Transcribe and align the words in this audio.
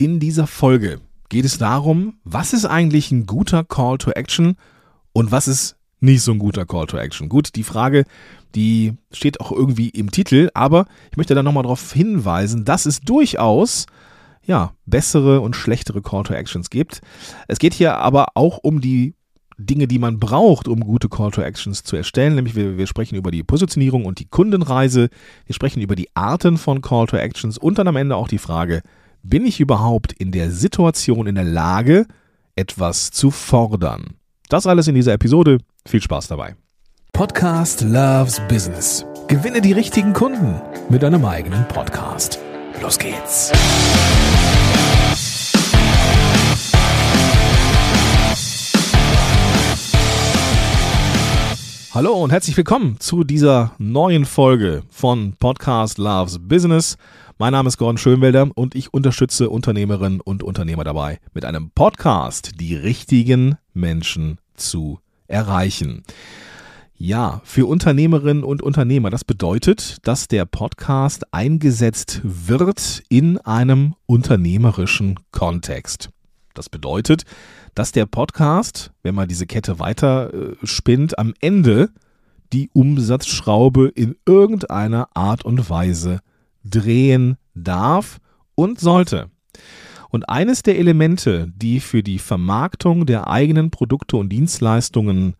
In 0.00 0.18
dieser 0.18 0.46
Folge 0.46 0.98
geht 1.28 1.44
es 1.44 1.58
darum, 1.58 2.14
was 2.24 2.54
ist 2.54 2.64
eigentlich 2.64 3.12
ein 3.12 3.26
guter 3.26 3.64
Call 3.64 3.98
to 3.98 4.10
Action 4.12 4.56
und 5.12 5.30
was 5.30 5.46
ist 5.46 5.76
nicht 6.00 6.22
so 6.22 6.32
ein 6.32 6.38
guter 6.38 6.64
Call 6.64 6.86
to 6.86 6.96
Action. 6.96 7.28
Gut, 7.28 7.54
die 7.54 7.64
Frage, 7.64 8.06
die 8.54 8.94
steht 9.12 9.42
auch 9.42 9.52
irgendwie 9.52 9.90
im 9.90 10.10
Titel, 10.10 10.48
aber 10.54 10.86
ich 11.10 11.18
möchte 11.18 11.34
da 11.34 11.42
nochmal 11.42 11.64
darauf 11.64 11.92
hinweisen, 11.92 12.64
dass 12.64 12.86
es 12.86 13.02
durchaus 13.02 13.84
ja, 14.42 14.72
bessere 14.86 15.42
und 15.42 15.54
schlechtere 15.54 16.00
Call 16.00 16.22
to 16.22 16.32
Actions 16.32 16.70
gibt. 16.70 17.02
Es 17.46 17.58
geht 17.58 17.74
hier 17.74 17.98
aber 17.98 18.28
auch 18.36 18.56
um 18.62 18.80
die 18.80 19.12
Dinge, 19.58 19.86
die 19.86 19.98
man 19.98 20.18
braucht, 20.18 20.66
um 20.66 20.80
gute 20.80 21.10
Call 21.10 21.30
to 21.30 21.42
Actions 21.42 21.82
zu 21.82 21.96
erstellen. 21.96 22.36
Nämlich 22.36 22.56
wir, 22.56 22.78
wir 22.78 22.86
sprechen 22.86 23.16
über 23.16 23.30
die 23.30 23.42
Positionierung 23.42 24.06
und 24.06 24.18
die 24.18 24.30
Kundenreise. 24.30 25.10
Wir 25.44 25.54
sprechen 25.54 25.82
über 25.82 25.94
die 25.94 26.08
Arten 26.14 26.56
von 26.56 26.80
Call 26.80 27.06
to 27.06 27.18
Actions 27.18 27.58
und 27.58 27.76
dann 27.76 27.86
am 27.86 27.96
Ende 27.96 28.16
auch 28.16 28.28
die 28.28 28.38
Frage, 28.38 28.80
bin 29.22 29.44
ich 29.46 29.60
überhaupt 29.60 30.12
in 30.12 30.32
der 30.32 30.50
Situation 30.50 31.26
in 31.26 31.34
der 31.34 31.44
Lage, 31.44 32.06
etwas 32.56 33.10
zu 33.10 33.30
fordern? 33.30 34.14
Das 34.48 34.66
alles 34.66 34.88
in 34.88 34.94
dieser 34.94 35.12
Episode. 35.12 35.58
Viel 35.86 36.02
Spaß 36.02 36.28
dabei. 36.28 36.56
Podcast 37.12 37.82
Loves 37.82 38.40
Business. 38.48 39.04
Gewinne 39.28 39.60
die 39.60 39.72
richtigen 39.72 40.12
Kunden 40.12 40.60
mit 40.88 41.02
deinem 41.02 41.24
eigenen 41.24 41.66
Podcast. 41.68 42.38
Los 42.80 42.98
geht's. 42.98 43.52
Hallo 51.92 52.22
und 52.22 52.30
herzlich 52.30 52.56
willkommen 52.56 52.98
zu 53.00 53.24
dieser 53.24 53.72
neuen 53.78 54.24
Folge 54.24 54.82
von 54.90 55.34
Podcast 55.38 55.98
Loves 55.98 56.38
Business. 56.40 56.96
Mein 57.40 57.52
Name 57.52 57.68
ist 57.68 57.78
Gordon 57.78 57.96
Schönwelder 57.96 58.50
und 58.54 58.74
ich 58.74 58.92
unterstütze 58.92 59.48
Unternehmerinnen 59.48 60.20
und 60.20 60.42
Unternehmer 60.42 60.84
dabei, 60.84 61.20
mit 61.32 61.46
einem 61.46 61.70
Podcast 61.70 62.60
die 62.60 62.74
richtigen 62.74 63.56
Menschen 63.72 64.36
zu 64.56 65.00
erreichen. 65.26 66.02
Ja, 66.98 67.40
für 67.44 67.66
Unternehmerinnen 67.66 68.44
und 68.44 68.60
Unternehmer. 68.60 69.08
Das 69.08 69.24
bedeutet, 69.24 70.06
dass 70.06 70.28
der 70.28 70.44
Podcast 70.44 71.32
eingesetzt 71.32 72.20
wird 72.24 73.04
in 73.08 73.38
einem 73.38 73.94
unternehmerischen 74.04 75.18
Kontext. 75.32 76.10
Das 76.52 76.68
bedeutet, 76.68 77.24
dass 77.74 77.90
der 77.90 78.04
Podcast, 78.04 78.92
wenn 79.02 79.14
man 79.14 79.28
diese 79.28 79.46
Kette 79.46 79.78
weiter 79.78 80.34
äh, 80.34 80.56
spinnt, 80.64 81.18
am 81.18 81.32
Ende 81.40 81.88
die 82.52 82.68
Umsatzschraube 82.74 83.88
in 83.88 84.16
irgendeiner 84.26 85.08
Art 85.14 85.46
und 85.46 85.70
Weise 85.70 86.20
drehen 86.64 87.36
darf 87.54 88.18
und 88.54 88.80
sollte. 88.80 89.30
Und 90.10 90.28
eines 90.28 90.62
der 90.62 90.78
Elemente, 90.78 91.52
die 91.54 91.80
für 91.80 92.02
die 92.02 92.18
Vermarktung 92.18 93.06
der 93.06 93.28
eigenen 93.28 93.70
Produkte 93.70 94.16
und 94.16 94.28
Dienstleistungen 94.28 95.34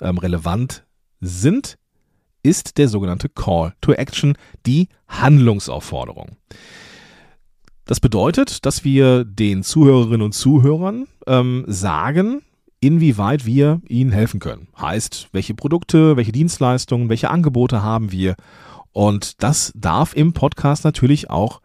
ähm, 0.00 0.18
relevant 0.18 0.84
sind, 1.20 1.76
ist 2.42 2.78
der 2.78 2.88
sogenannte 2.88 3.28
Call 3.28 3.74
to 3.80 3.92
Action, 3.92 4.34
die 4.66 4.88
Handlungsaufforderung. 5.08 6.36
Das 7.84 8.00
bedeutet, 8.00 8.64
dass 8.64 8.84
wir 8.84 9.24
den 9.24 9.62
Zuhörerinnen 9.62 10.22
und 10.22 10.32
Zuhörern 10.32 11.06
ähm, 11.26 11.64
sagen, 11.66 12.42
inwieweit 12.80 13.44
wir 13.44 13.80
ihnen 13.88 14.12
helfen 14.12 14.40
können. 14.40 14.68
Heißt, 14.80 15.28
welche 15.32 15.54
Produkte, 15.54 16.16
welche 16.16 16.32
Dienstleistungen, 16.32 17.08
welche 17.08 17.30
Angebote 17.30 17.82
haben 17.82 18.12
wir 18.12 18.34
und 18.92 19.42
das 19.42 19.72
darf 19.74 20.14
im 20.14 20.32
Podcast 20.32 20.84
natürlich 20.84 21.30
auch 21.30 21.60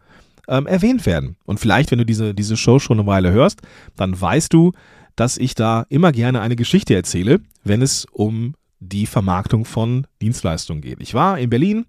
ähm, 0.48 0.66
erwähnt 0.66 1.06
werden. 1.06 1.36
Und 1.44 1.60
vielleicht, 1.60 1.90
wenn 1.90 1.98
du 1.98 2.06
diese, 2.06 2.34
diese 2.34 2.56
Show 2.56 2.78
schon 2.78 2.98
eine 2.98 3.06
Weile 3.06 3.30
hörst, 3.32 3.60
dann 3.96 4.18
weißt 4.18 4.52
du, 4.52 4.72
dass 5.16 5.36
ich 5.36 5.54
da 5.54 5.84
immer 5.88 6.12
gerne 6.12 6.40
eine 6.40 6.56
Geschichte 6.56 6.94
erzähle, 6.94 7.40
wenn 7.64 7.82
es 7.82 8.06
um 8.10 8.54
die 8.80 9.06
Vermarktung 9.06 9.64
von 9.64 10.06
Dienstleistungen 10.22 10.80
geht. 10.80 11.00
Ich 11.00 11.14
war 11.14 11.38
in 11.38 11.50
Berlin, 11.50 11.84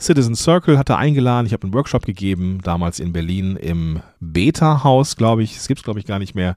Citizen 0.00 0.34
Circle 0.34 0.76
hatte 0.76 0.96
eingeladen, 0.96 1.46
ich 1.46 1.52
habe 1.52 1.62
einen 1.64 1.74
Workshop 1.74 2.04
gegeben, 2.04 2.60
damals 2.62 2.98
in 2.98 3.12
Berlin 3.12 3.56
im 3.56 4.00
Beta-Haus, 4.20 5.16
glaube 5.16 5.44
ich. 5.44 5.56
Es 5.56 5.68
gibt 5.68 5.80
es, 5.80 5.84
glaube 5.84 6.00
ich, 6.00 6.06
gar 6.06 6.18
nicht 6.18 6.34
mehr. 6.34 6.56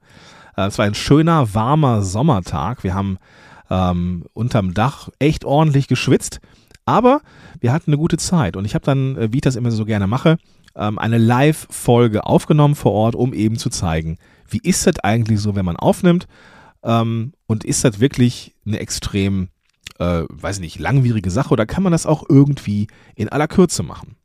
Äh, 0.56 0.68
es 0.68 0.78
war 0.78 0.85
ein 0.85 0.96
schöner, 0.96 1.53
warmer 1.53 2.01
Sommertag. 2.01 2.84
Wir 2.84 2.96
haben 2.96 3.18
ähm, 3.69 4.25
unterm 4.34 4.74
Dach 4.74 5.09
echt 5.19 5.46
ordentlich 5.46 5.88
geschwitzt. 5.88 6.40
Aber 6.88 7.22
wir 7.59 7.74
hatten 7.74 7.92
eine 7.92 7.98
gute 7.98 8.18
Zeit 8.18 8.56
und 8.56 8.66
ich 8.66 8.74
habe 8.74 8.86
dann, 8.86 9.18
äh, 9.18 9.31
wie 9.31 9.38
ich 9.38 9.42
das 9.42 9.58
immer 9.58 9.70
so 9.72 9.86
gerne 9.86 10.08
mache, 10.08 10.38
ähm, 10.75 10.98
eine 10.98 11.18
Live-Folge 11.18 12.25
aufgenommen 12.25 12.75
vor 12.75 12.94
Ort, 12.94 13.14
um 13.14 13.34
eben 13.34 13.58
zu 13.58 13.70
zeigen, 13.70 14.18
wie 14.50 14.62
ist 14.64 14.88
das 14.88 15.00
eigentlich 15.00 15.42
so, 15.42 15.56
wenn 15.56 15.66
man 15.66 15.75
aufnimmt 15.75 16.28
ähm, 16.84 17.34
und 17.46 17.66
ist 17.66 17.84
das 17.84 18.00
wirklich 18.00 18.56
eine 18.66 18.80
extrem, 18.80 19.50
äh, 20.00 20.24
weiß 20.30 20.59
nicht, 20.59 20.80
langwierige 20.80 21.30
Sache 21.30 21.50
oder 21.50 21.66
kann 21.66 21.84
man 21.84 21.92
das 21.92 22.06
auch 22.06 22.24
irgendwie 22.30 22.88
in 23.16 23.28
aller 23.30 23.50
Kürze 23.50 23.84
machen? 23.84 24.16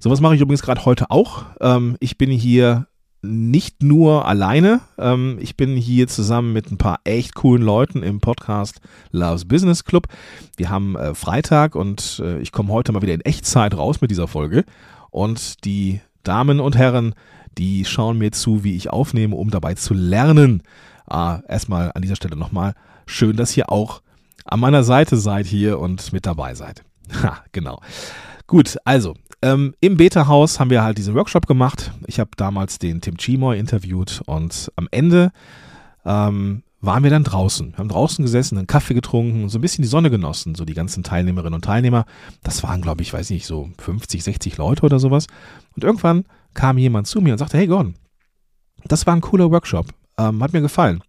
Sowas 0.00 0.20
mache 0.20 0.34
ich 0.34 0.40
übrigens 0.40 0.62
gerade 0.62 0.84
heute 0.84 1.12
auch. 1.12 1.44
Ähm, 1.60 1.96
ich 2.00 2.18
bin 2.18 2.30
hier 2.30 2.88
nicht 3.24 3.82
nur 3.82 4.26
alleine. 4.26 4.80
Ähm, 4.98 5.38
ich 5.40 5.56
bin 5.56 5.76
hier 5.76 6.06
zusammen 6.06 6.52
mit 6.52 6.70
ein 6.70 6.78
paar 6.78 7.00
echt 7.04 7.34
coolen 7.34 7.62
Leuten 7.62 8.02
im 8.02 8.20
Podcast 8.20 8.80
Loves 9.10 9.46
Business 9.46 9.84
Club. 9.84 10.06
Wir 10.56 10.70
haben 10.70 10.96
äh, 10.96 11.14
Freitag 11.14 11.74
und 11.74 12.22
äh, 12.24 12.38
ich 12.38 12.52
komme 12.52 12.72
heute 12.72 12.92
mal 12.92 13.02
wieder 13.02 13.14
in 13.14 13.22
Echtzeit 13.22 13.76
raus 13.76 14.00
mit 14.00 14.10
dieser 14.10 14.28
Folge. 14.28 14.64
Und 15.10 15.64
die 15.64 16.00
Damen 16.22 16.60
und 16.60 16.76
Herren, 16.76 17.14
die 17.58 17.84
schauen 17.84 18.18
mir 18.18 18.32
zu, 18.32 18.64
wie 18.64 18.76
ich 18.76 18.90
aufnehme, 18.90 19.36
um 19.36 19.50
dabei 19.50 19.74
zu 19.74 19.94
lernen. 19.94 20.62
Ah, 21.06 21.40
erstmal 21.48 21.92
an 21.94 22.02
dieser 22.02 22.16
Stelle 22.16 22.36
nochmal 22.36 22.74
schön, 23.06 23.36
dass 23.36 23.56
ihr 23.56 23.70
auch 23.70 24.02
an 24.44 24.60
meiner 24.60 24.84
Seite 24.84 25.16
seid 25.16 25.46
hier 25.46 25.78
und 25.78 26.12
mit 26.12 26.26
dabei 26.26 26.54
seid. 26.54 26.84
Ha, 27.22 27.44
genau. 27.52 27.80
Gut, 28.46 28.76
also 28.84 29.14
ähm, 29.44 29.74
Im 29.80 29.98
Beta-Haus 29.98 30.58
haben 30.58 30.70
wir 30.70 30.82
halt 30.82 30.96
diesen 30.96 31.14
Workshop 31.14 31.46
gemacht. 31.46 31.92
Ich 32.06 32.18
habe 32.18 32.30
damals 32.38 32.78
den 32.78 33.02
Tim 33.02 33.18
Chimoy 33.18 33.58
interviewt 33.58 34.22
und 34.24 34.72
am 34.74 34.88
Ende 34.90 35.32
ähm, 36.06 36.62
waren 36.80 37.02
wir 37.02 37.10
dann 37.10 37.24
draußen. 37.24 37.72
Wir 37.72 37.76
haben 37.76 37.90
draußen 37.90 38.24
gesessen, 38.24 38.56
einen 38.56 38.66
Kaffee 38.66 38.94
getrunken 38.94 39.42
und 39.42 39.50
so 39.50 39.58
ein 39.58 39.60
bisschen 39.60 39.82
die 39.82 39.88
Sonne 39.88 40.08
genossen, 40.08 40.54
so 40.54 40.64
die 40.64 40.72
ganzen 40.72 41.02
Teilnehmerinnen 41.02 41.52
und 41.52 41.64
Teilnehmer. 41.64 42.06
Das 42.42 42.62
waren, 42.62 42.80
glaube 42.80 43.02
ich, 43.02 43.12
weiß 43.12 43.28
nicht, 43.28 43.44
so 43.44 43.68
50, 43.76 44.24
60 44.24 44.56
Leute 44.56 44.84
oder 44.84 44.98
sowas. 44.98 45.26
Und 45.76 45.84
irgendwann 45.84 46.24
kam 46.54 46.78
jemand 46.78 47.06
zu 47.06 47.20
mir 47.20 47.34
und 47.34 47.38
sagte, 47.38 47.58
hey 47.58 47.66
Gordon, 47.66 47.96
das 48.84 49.06
war 49.06 49.14
ein 49.14 49.20
cooler 49.20 49.50
Workshop, 49.50 49.88
ähm, 50.16 50.42
hat 50.42 50.54
mir 50.54 50.62
gefallen. 50.62 51.02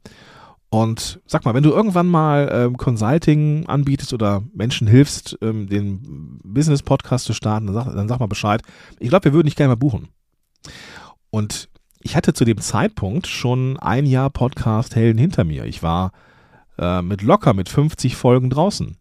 Und 0.69 1.21
sag 1.25 1.45
mal, 1.45 1.53
wenn 1.53 1.63
du 1.63 1.71
irgendwann 1.71 2.07
mal 2.07 2.49
ähm, 2.51 2.77
Consulting 2.77 3.65
anbietest 3.67 4.13
oder 4.13 4.43
Menschen 4.53 4.87
hilfst, 4.87 5.37
ähm, 5.41 5.67
den 5.67 6.39
Business-Podcast 6.43 7.25
zu 7.25 7.33
starten, 7.33 7.67
dann 7.67 7.75
sag, 7.75 7.93
dann 7.93 8.07
sag 8.07 8.19
mal 8.19 8.27
Bescheid. 8.27 8.61
Ich 8.99 9.09
glaube, 9.09 9.25
wir 9.25 9.33
würden 9.33 9.47
dich 9.47 9.55
gerne 9.55 9.69
mal 9.69 9.75
buchen. 9.75 10.09
Und 11.29 11.69
ich 12.01 12.15
hatte 12.15 12.33
zu 12.33 12.45
dem 12.45 12.59
Zeitpunkt 12.59 13.27
schon 13.27 13.77
ein 13.77 14.05
Jahr 14.05 14.29
Podcast-Helden 14.29 15.17
hinter 15.17 15.43
mir. 15.43 15.65
Ich 15.65 15.81
war 15.81 16.11
äh, 16.77 17.01
mit 17.01 17.21
locker 17.21 17.53
mit 17.53 17.69
50 17.69 18.15
Folgen 18.15 18.49
draußen. 18.49 18.97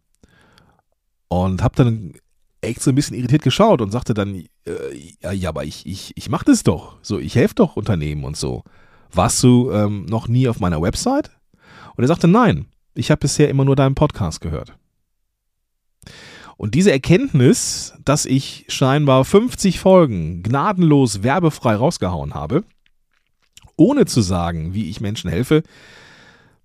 Und 1.29 1.63
habe 1.63 1.77
dann 1.77 2.15
echt 2.61 2.83
so 2.83 2.91
ein 2.91 2.95
bisschen 2.95 3.17
irritiert 3.17 3.43
geschaut 3.43 3.81
und 3.81 3.91
sagte 3.91 4.15
dann, 4.15 4.45
äh, 4.67 5.35
ja, 5.35 5.49
aber 5.49 5.65
ich, 5.65 5.87
ich, 5.87 6.13
ich 6.17 6.29
mache 6.29 6.47
das 6.47 6.63
doch. 6.63 6.97
So, 7.03 7.19
ich 7.19 7.35
helfe 7.35 7.57
doch 7.57 7.77
Unternehmen 7.77 8.25
und 8.25 8.37
so. 8.37 8.63
Warst 9.13 9.43
du 9.43 9.71
ähm, 9.71 10.07
noch 10.07 10.29
nie 10.29 10.49
auf 10.49 10.61
meiner 10.61 10.81
Website? 10.81 11.31
Und 11.97 12.05
er 12.05 12.09
sagte, 12.09 12.29
nein, 12.29 12.67
ich 12.95 13.11
habe 13.11 13.21
bisher 13.21 13.49
immer 13.49 13.65
nur 13.65 13.77
deinen 13.77 13.95
Podcast 13.95 14.41
gehört. 14.41 14.77
Und 16.57 16.75
diese 16.75 16.93
Erkenntnis, 16.93 17.95
dass 18.05 18.27
ich 18.27 18.67
scheinbar 18.69 19.25
50 19.25 19.81
Folgen 19.81 20.43
gnadenlos 20.43 21.23
werbefrei 21.23 21.75
rausgehauen 21.75 22.35
habe, 22.35 22.65
ohne 23.77 24.05
zu 24.05 24.21
sagen, 24.21 24.73
wie 24.73 24.89
ich 24.89 25.01
Menschen 25.01 25.31
helfe, 25.31 25.63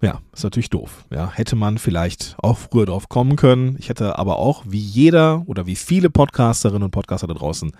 ja, 0.01 0.21
ist 0.31 0.43
natürlich 0.43 0.69
doof. 0.69 1.05
Ja, 1.09 1.31
hätte 1.31 1.55
man 1.55 1.77
vielleicht 1.77 2.35
auch 2.37 2.57
früher 2.57 2.85
drauf 2.85 3.09
kommen 3.09 3.35
können. 3.35 3.75
Ich 3.79 3.89
hätte 3.89 4.17
aber 4.17 4.37
auch, 4.37 4.63
wie 4.67 4.79
jeder 4.79 5.43
oder 5.47 5.65
wie 5.65 5.75
viele 5.75 6.09
Podcasterinnen 6.09 6.83
und 6.83 6.91
Podcaster 6.91 7.27
da 7.27 7.33
draußen, 7.33 7.71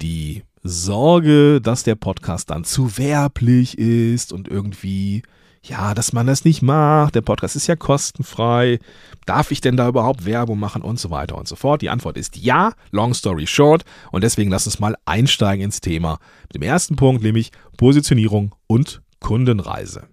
die 0.00 0.42
Sorge, 0.64 1.60
dass 1.60 1.84
der 1.84 1.94
Podcast 1.94 2.50
dann 2.50 2.64
zu 2.64 2.98
werblich 2.98 3.78
ist 3.78 4.32
und 4.32 4.48
irgendwie 4.48 5.22
ja, 5.62 5.94
dass 5.94 6.12
man 6.12 6.26
das 6.26 6.44
nicht 6.44 6.62
macht, 6.62 7.14
der 7.14 7.20
Podcast 7.20 7.56
ist 7.56 7.66
ja 7.66 7.76
kostenfrei, 7.76 8.78
darf 9.26 9.50
ich 9.50 9.60
denn 9.60 9.76
da 9.76 9.88
überhaupt 9.88 10.24
Werbung 10.24 10.58
machen 10.58 10.82
und 10.82 10.98
so 10.98 11.10
weiter 11.10 11.36
und 11.36 11.48
so 11.48 11.56
fort. 11.56 11.82
Die 11.82 11.90
Antwort 11.90 12.16
ist 12.16 12.36
ja, 12.36 12.72
long 12.90 13.14
story 13.14 13.46
short 13.46 13.84
und 14.12 14.24
deswegen 14.24 14.50
lass 14.50 14.66
uns 14.66 14.78
mal 14.78 14.96
einsteigen 15.04 15.64
ins 15.64 15.80
Thema 15.80 16.18
mit 16.42 16.54
dem 16.54 16.62
ersten 16.62 16.96
Punkt, 16.96 17.22
nämlich 17.22 17.50
Positionierung 17.76 18.54
und 18.66 19.02
Kundenreise. 19.20 20.08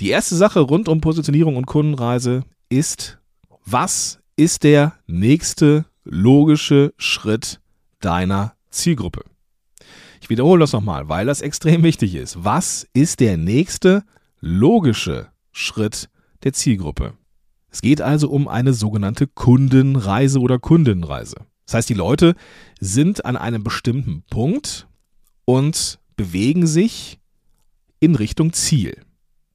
Die 0.00 0.10
erste 0.10 0.36
Sache 0.36 0.60
rund 0.60 0.88
um 0.88 1.00
Positionierung 1.00 1.56
und 1.56 1.66
Kundenreise 1.66 2.44
ist, 2.68 3.18
was 3.64 4.18
ist 4.36 4.62
der 4.62 4.92
nächste 5.06 5.86
logische 6.04 6.92
Schritt 6.98 7.60
deiner 8.00 8.54
Zielgruppe? 8.70 9.24
Ich 10.20 10.28
wiederhole 10.28 10.60
das 10.60 10.72
nochmal, 10.72 11.08
weil 11.08 11.26
das 11.26 11.40
extrem 11.40 11.82
wichtig 11.82 12.14
ist. 12.14 12.44
Was 12.44 12.86
ist 12.92 13.20
der 13.20 13.36
nächste 13.36 14.04
logische 14.46 15.28
Schritt 15.52 16.08
der 16.44 16.52
Zielgruppe? 16.52 17.14
Es 17.70 17.82
geht 17.82 18.00
also 18.00 18.30
um 18.30 18.48
eine 18.48 18.72
sogenannte 18.72 19.26
Kundenreise 19.26 20.40
oder 20.40 20.58
Kundenreise. 20.58 21.36
Das 21.66 21.74
heißt, 21.74 21.88
die 21.88 21.94
Leute 21.94 22.34
sind 22.80 23.24
an 23.24 23.36
einem 23.36 23.64
bestimmten 23.64 24.22
Punkt 24.30 24.86
und 25.44 25.98
bewegen 26.16 26.66
sich 26.66 27.18
in 28.00 28.14
Richtung 28.14 28.52
Ziel. 28.52 29.02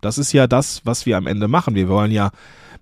Das 0.01 0.17
ist 0.17 0.33
ja 0.33 0.45
das, 0.47 0.81
was 0.85 1.05
wir 1.05 1.17
am 1.17 1.25
Ende 1.27 1.47
machen. 1.47 1.73
Wir 1.73 1.87
wollen 1.87 2.11
ja 2.11 2.31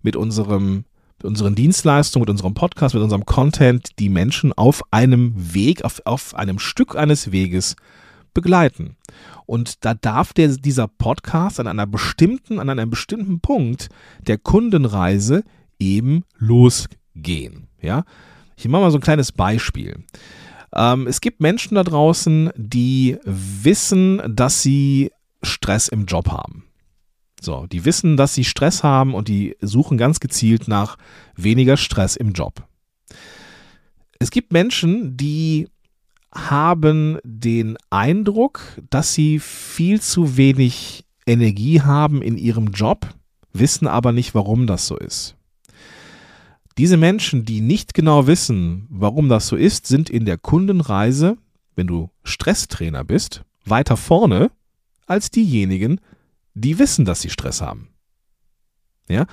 mit 0.02 0.16
unserem 0.16 0.86
mit 1.20 1.26
unseren 1.26 1.54
Dienstleistungen, 1.54 2.22
mit 2.22 2.30
unserem 2.30 2.54
Podcast, 2.54 2.96
mit 2.96 3.04
unserem 3.04 3.26
Content 3.26 4.00
die 4.00 4.08
Menschen 4.08 4.54
auf 4.54 4.84
einem 4.90 5.34
Weg, 5.54 5.84
auf, 5.84 6.02
auf 6.06 6.34
einem 6.34 6.60
Stück 6.60 6.96
eines 6.96 7.34
Weges 7.34 7.76
begleiten. 8.34 8.96
Und 9.46 9.86
da 9.86 9.94
darf 9.94 10.34
der, 10.34 10.50
dieser 10.50 10.88
Podcast 10.88 11.60
an 11.60 11.68
einer 11.68 11.88
bestimmten, 11.88 12.60
an 12.60 12.70
einem 12.70 12.90
bestimmten 12.90 13.40
Punkt 13.40 13.90
der 14.22 14.38
Kundenreise 14.38 15.44
eben 15.80 16.24
losgehen. 16.38 17.68
Ja, 17.82 18.04
ich 18.56 18.68
mache 18.68 18.82
mal 18.82 18.92
so 18.92 18.98
ein 18.98 19.02
kleines 19.02 19.32
Beispiel. 19.32 20.04
Ähm, 20.76 21.08
es 21.08 21.22
gibt 21.22 21.40
Menschen 21.40 21.76
da 21.76 21.84
draußen, 21.84 22.52
die 22.56 23.18
wissen, 23.24 24.22
dass 24.28 24.62
sie 24.62 25.12
Stress 25.42 25.88
im 25.88 26.06
Job 26.06 26.30
haben. 26.30 26.66
So, 27.42 27.66
die 27.68 27.86
wissen, 27.86 28.18
dass 28.18 28.34
sie 28.34 28.44
Stress 28.44 28.84
haben 28.84 29.14
und 29.14 29.30
die 29.30 29.56
suchen 29.62 29.98
ganz 29.98 30.20
gezielt 30.20 30.68
nach 30.68 30.98
weniger 31.36 31.78
Stress 31.78 32.18
im 32.18 32.34
Job. 32.34 32.68
Es 34.20 34.32
gibt 34.32 34.52
Menschen, 34.52 35.16
die 35.16 35.70
haben 36.34 37.18
den 37.24 37.78
Eindruck, 37.90 38.62
dass 38.90 39.14
sie 39.14 39.40
viel 39.40 40.02
zu 40.02 40.38
wenig 40.38 41.06
Energie 41.26 41.82
haben 41.82 42.22
in 42.22 42.38
ihrem 42.38 42.72
Job, 42.72 43.08
wissen 43.54 43.88
aber 43.88 44.12
nicht, 44.12 44.36
warum 44.36 44.68
das 44.68 44.88
so 44.88 44.98
ist. 44.98 45.36
Diese 46.78 46.98
Menschen, 46.98 47.46
die 47.46 47.62
nicht 47.62 47.94
genau 47.94 48.28
wissen, 48.28 48.88
warum 48.90 49.28
das 49.28 49.48
so 49.48 49.56
ist, 49.56 49.88
sind 49.88 50.10
in 50.10 50.26
der 50.26 50.38
Kundenreise, 50.38 51.38
wenn 51.76 51.88
du 51.88 52.10
Stresstrainer 52.24 53.04
bist, 53.04 53.44
weiter 53.66 53.98
vorne 53.98 54.52
als 55.06 55.32
diejenigen, 55.32 56.00
die 56.54 56.80
wissen, 56.80 57.06
dass 57.06 57.22
sie 57.22 57.30
Stress 57.30 57.62
haben. 57.62 57.90
Ja? 59.10 59.26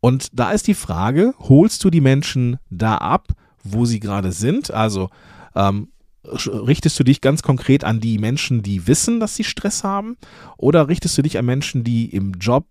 Und 0.00 0.28
da 0.32 0.52
ist 0.52 0.66
die 0.66 0.74
Frage, 0.74 1.34
holst 1.38 1.84
du 1.84 1.90
die 1.90 2.00
Menschen 2.00 2.58
da 2.70 2.98
ab, 2.98 3.28
wo 3.62 3.84
sie 3.84 4.00
gerade 4.00 4.32
sind? 4.32 4.70
Also 4.70 5.10
ähm, 5.54 5.88
richtest 6.24 6.98
du 6.98 7.04
dich 7.04 7.20
ganz 7.20 7.42
konkret 7.42 7.84
an 7.84 8.00
die 8.00 8.18
Menschen, 8.18 8.62
die 8.62 8.86
wissen, 8.86 9.20
dass 9.20 9.36
sie 9.36 9.44
Stress 9.44 9.84
haben? 9.84 10.16
Oder 10.56 10.88
richtest 10.88 11.16
du 11.18 11.22
dich 11.22 11.38
an 11.38 11.44
Menschen, 11.44 11.84
die 11.84 12.06
im 12.06 12.34
Job 12.34 12.66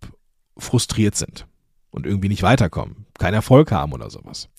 frustriert 0.58 1.16
sind 1.16 1.48
und 1.92 2.06
irgendwie 2.06 2.30
nicht 2.30 2.44
weiterkommen, 2.44 3.06
keinen 3.18 3.36
Erfolg 3.36 3.72
haben 3.72 3.94
oder 3.94 4.10
sowas? 4.10 4.50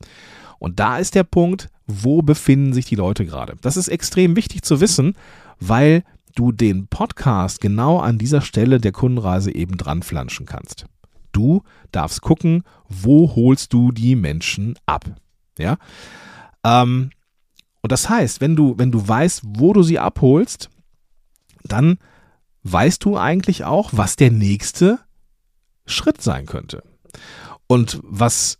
Und 0.58 0.80
da 0.80 0.98
ist 0.98 1.14
der 1.14 1.24
Punkt, 1.24 1.68
wo 1.86 2.22
befinden 2.22 2.72
sich 2.72 2.86
die 2.86 2.94
Leute 2.94 3.26
gerade? 3.26 3.56
Das 3.60 3.76
ist 3.76 3.88
extrem 3.88 4.36
wichtig 4.36 4.62
zu 4.62 4.80
wissen, 4.80 5.14
weil 5.60 6.04
du 6.34 6.52
den 6.52 6.88
Podcast 6.88 7.60
genau 7.60 7.98
an 7.98 8.18
dieser 8.18 8.40
Stelle 8.40 8.80
der 8.80 8.92
Kundenreise 8.92 9.54
eben 9.54 9.76
dran 9.76 10.02
flanschen 10.02 10.46
kannst. 10.46 10.86
Du 11.32 11.62
darfst 11.92 12.22
gucken, 12.22 12.62
wo 12.88 13.34
holst 13.34 13.72
du 13.72 13.92
die 13.92 14.16
Menschen 14.16 14.78
ab. 14.86 15.04
Ja. 15.58 15.76
Ähm, 16.64 17.10
und 17.84 17.92
das 17.92 18.08
heißt, 18.08 18.40
wenn 18.40 18.56
du, 18.56 18.78
wenn 18.78 18.90
du 18.90 19.06
weißt, 19.06 19.42
wo 19.44 19.74
du 19.74 19.82
sie 19.82 19.98
abholst, 19.98 20.70
dann 21.64 21.98
weißt 22.62 23.04
du 23.04 23.18
eigentlich 23.18 23.64
auch, 23.64 23.90
was 23.92 24.16
der 24.16 24.30
nächste 24.30 25.00
Schritt 25.84 26.22
sein 26.22 26.46
könnte. 26.46 26.82
Und 27.66 28.00
was 28.02 28.58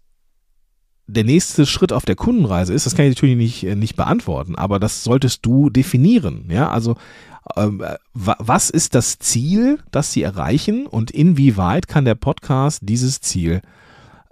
der 1.06 1.24
nächste 1.24 1.64
Schritt 1.64 1.90
auf 1.90 2.04
der 2.04 2.16
Kundenreise 2.16 2.74
ist, 2.74 2.84
das 2.84 2.94
kann 2.94 3.06
ich 3.06 3.14
natürlich 3.16 3.62
nicht, 3.62 3.62
nicht 3.78 3.96
beantworten, 3.96 4.56
aber 4.56 4.78
das 4.78 5.04
solltest 5.04 5.46
du 5.46 5.70
definieren. 5.70 6.50
Ja, 6.50 6.68
also 6.68 6.96
ähm, 7.56 7.82
was 8.12 8.68
ist 8.68 8.94
das 8.94 9.18
Ziel, 9.20 9.78
das 9.90 10.12
Sie 10.12 10.22
erreichen 10.22 10.86
und 10.86 11.10
inwieweit 11.10 11.88
kann 11.88 12.04
der 12.04 12.14
Podcast 12.14 12.80
dieses 12.82 13.22
Ziel 13.22 13.62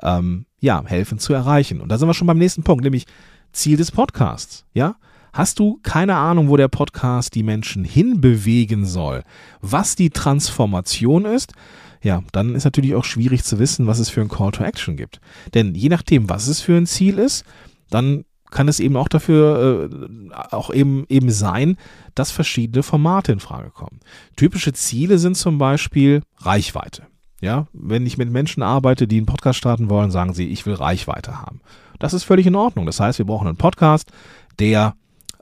ähm, 0.02 0.44
ja, 0.60 0.84
helfen 0.84 1.18
zu 1.18 1.32
erreichen? 1.32 1.80
Und 1.80 1.88
da 1.88 1.96
sind 1.96 2.08
wir 2.08 2.14
schon 2.14 2.26
beim 2.26 2.36
nächsten 2.36 2.62
Punkt, 2.62 2.84
nämlich 2.84 3.06
Ziel 3.52 3.76
des 3.76 3.90
Podcasts. 3.90 4.64
Ja, 4.74 4.96
Hast 5.32 5.58
du 5.58 5.80
keine 5.82 6.16
Ahnung, 6.16 6.50
wo 6.50 6.58
der 6.58 6.68
Podcast 6.68 7.34
die 7.34 7.42
Menschen 7.42 7.84
hinbewegen 7.84 8.84
soll, 8.84 9.22
was 9.62 9.96
die 9.96 10.10
Transformation 10.10 11.24
ist? 11.24 11.54
Ja, 12.02 12.22
dann 12.32 12.54
ist 12.54 12.64
natürlich 12.64 12.94
auch 12.94 13.04
schwierig 13.04 13.42
zu 13.42 13.58
wissen, 13.58 13.86
was 13.86 13.98
es 13.98 14.10
für 14.10 14.20
ein 14.20 14.28
Call 14.28 14.50
to 14.50 14.62
Action 14.62 14.96
gibt. 14.96 15.20
Denn 15.54 15.74
je 15.74 15.88
nachdem, 15.88 16.28
was 16.28 16.48
es 16.48 16.60
für 16.60 16.76
ein 16.76 16.86
Ziel 16.86 17.18
ist, 17.18 17.44
dann 17.88 18.24
kann 18.50 18.68
es 18.68 18.80
eben 18.80 18.96
auch 18.96 19.08
dafür 19.08 19.88
äh, 19.90 20.34
auch 20.54 20.70
eben 20.70 21.06
eben 21.08 21.30
sein, 21.30 21.78
dass 22.14 22.30
verschiedene 22.30 22.82
Formate 22.82 23.32
in 23.32 23.40
Frage 23.40 23.70
kommen. 23.70 24.00
Typische 24.36 24.74
Ziele 24.74 25.16
sind 25.16 25.38
zum 25.38 25.56
Beispiel 25.56 26.22
Reichweite. 26.38 27.06
Ja, 27.40 27.66
wenn 27.72 28.06
ich 28.06 28.18
mit 28.18 28.30
Menschen 28.30 28.62
arbeite, 28.62 29.08
die 29.08 29.16
einen 29.16 29.26
Podcast 29.26 29.58
starten 29.58 29.88
wollen, 29.88 30.10
sagen 30.10 30.34
sie, 30.34 30.48
ich 30.48 30.66
will 30.66 30.74
Reichweite 30.74 31.40
haben. 31.40 31.60
Das 31.98 32.14
ist 32.14 32.24
völlig 32.24 32.46
in 32.46 32.54
Ordnung. 32.54 32.86
Das 32.86 33.00
heißt, 33.00 33.18
wir 33.18 33.26
brauchen 33.26 33.48
einen 33.48 33.56
Podcast, 33.56 34.10
der 34.58 34.94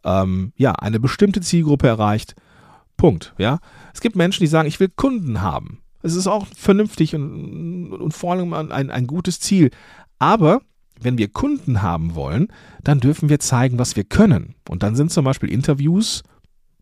ähm, 0.05 0.53
ja 0.57 0.73
eine 0.73 1.01
bestimmte 1.01 1.41
Zielgruppe 1.41 1.89
erreicht. 1.89 2.35
Punkt. 2.97 3.35
Ja, 3.39 3.59
es 3.95 4.01
gibt 4.01 4.17
Menschen, 4.17 4.43
die 4.43 4.47
sagen, 4.47 4.69
ich 4.69 4.81
will 4.81 4.91
Kunden 4.95 5.41
haben. 5.41 5.81
Es 6.03 6.15
ist 6.15 6.27
auch 6.27 6.47
vernünftig 6.57 7.15
und, 7.15 7.93
und 7.93 8.13
vor 8.15 8.33
allem 8.33 8.53
ein, 8.55 8.91
ein 8.91 9.07
gutes 9.07 9.41
Ziel. 9.41 9.71
Aber 10.19 10.61
wenn 11.01 11.19
wir 11.19 11.29
Kunden 11.29 11.83
haben 11.83 12.15
wollen, 12.15 12.49
dann 12.85 13.01
dürfen 13.01 13.29
wir 13.29 13.41
zeigen, 13.41 13.79
was 13.79 13.97
wir 13.97 14.05
können. 14.05 14.55
Und 14.69 14.83
dann 14.83 14.97
sind 14.97 15.11
zum 15.11 15.25
Beispiel 15.25 15.51
Interviews 15.51 16.23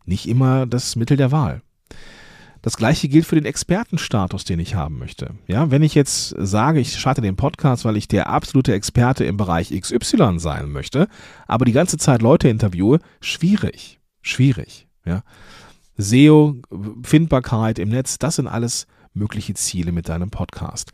nicht 0.05 0.27
immer 0.27 0.65
das 0.65 0.95
Mittel 0.95 1.17
der 1.17 1.31
Wahl. 1.31 1.61
Das 2.61 2.77
gleiche 2.77 3.07
gilt 3.07 3.25
für 3.25 3.35
den 3.35 3.45
Expertenstatus, 3.45 4.43
den 4.43 4.59
ich 4.59 4.75
haben 4.75 4.97
möchte. 4.97 5.35
Ja, 5.47 5.71
wenn 5.71 5.83
ich 5.83 5.95
jetzt 5.95 6.35
sage, 6.37 6.79
ich 6.79 6.97
starte 6.97 7.21
den 7.21 7.35
Podcast, 7.35 7.85
weil 7.85 7.97
ich 7.97 8.07
der 8.07 8.29
absolute 8.29 8.73
Experte 8.73 9.23
im 9.23 9.37
Bereich 9.37 9.71
XY 9.71 10.39
sein 10.39 10.71
möchte, 10.71 11.07
aber 11.47 11.65
die 11.65 11.71
ganze 11.71 11.97
Zeit 11.97 12.21
Leute 12.21 12.49
interviewe, 12.49 12.99
schwierig, 13.21 13.99
schwierig. 14.21 14.87
Ja, 15.05 15.23
SEO, 15.97 16.55
Findbarkeit 17.03 17.79
im 17.79 17.89
Netz, 17.89 18.17
das 18.19 18.35
sind 18.35 18.47
alles 18.47 18.87
mögliche 19.13 19.53
Ziele 19.53 19.91
mit 19.91 20.09
deinem 20.09 20.29
Podcast. 20.29 20.91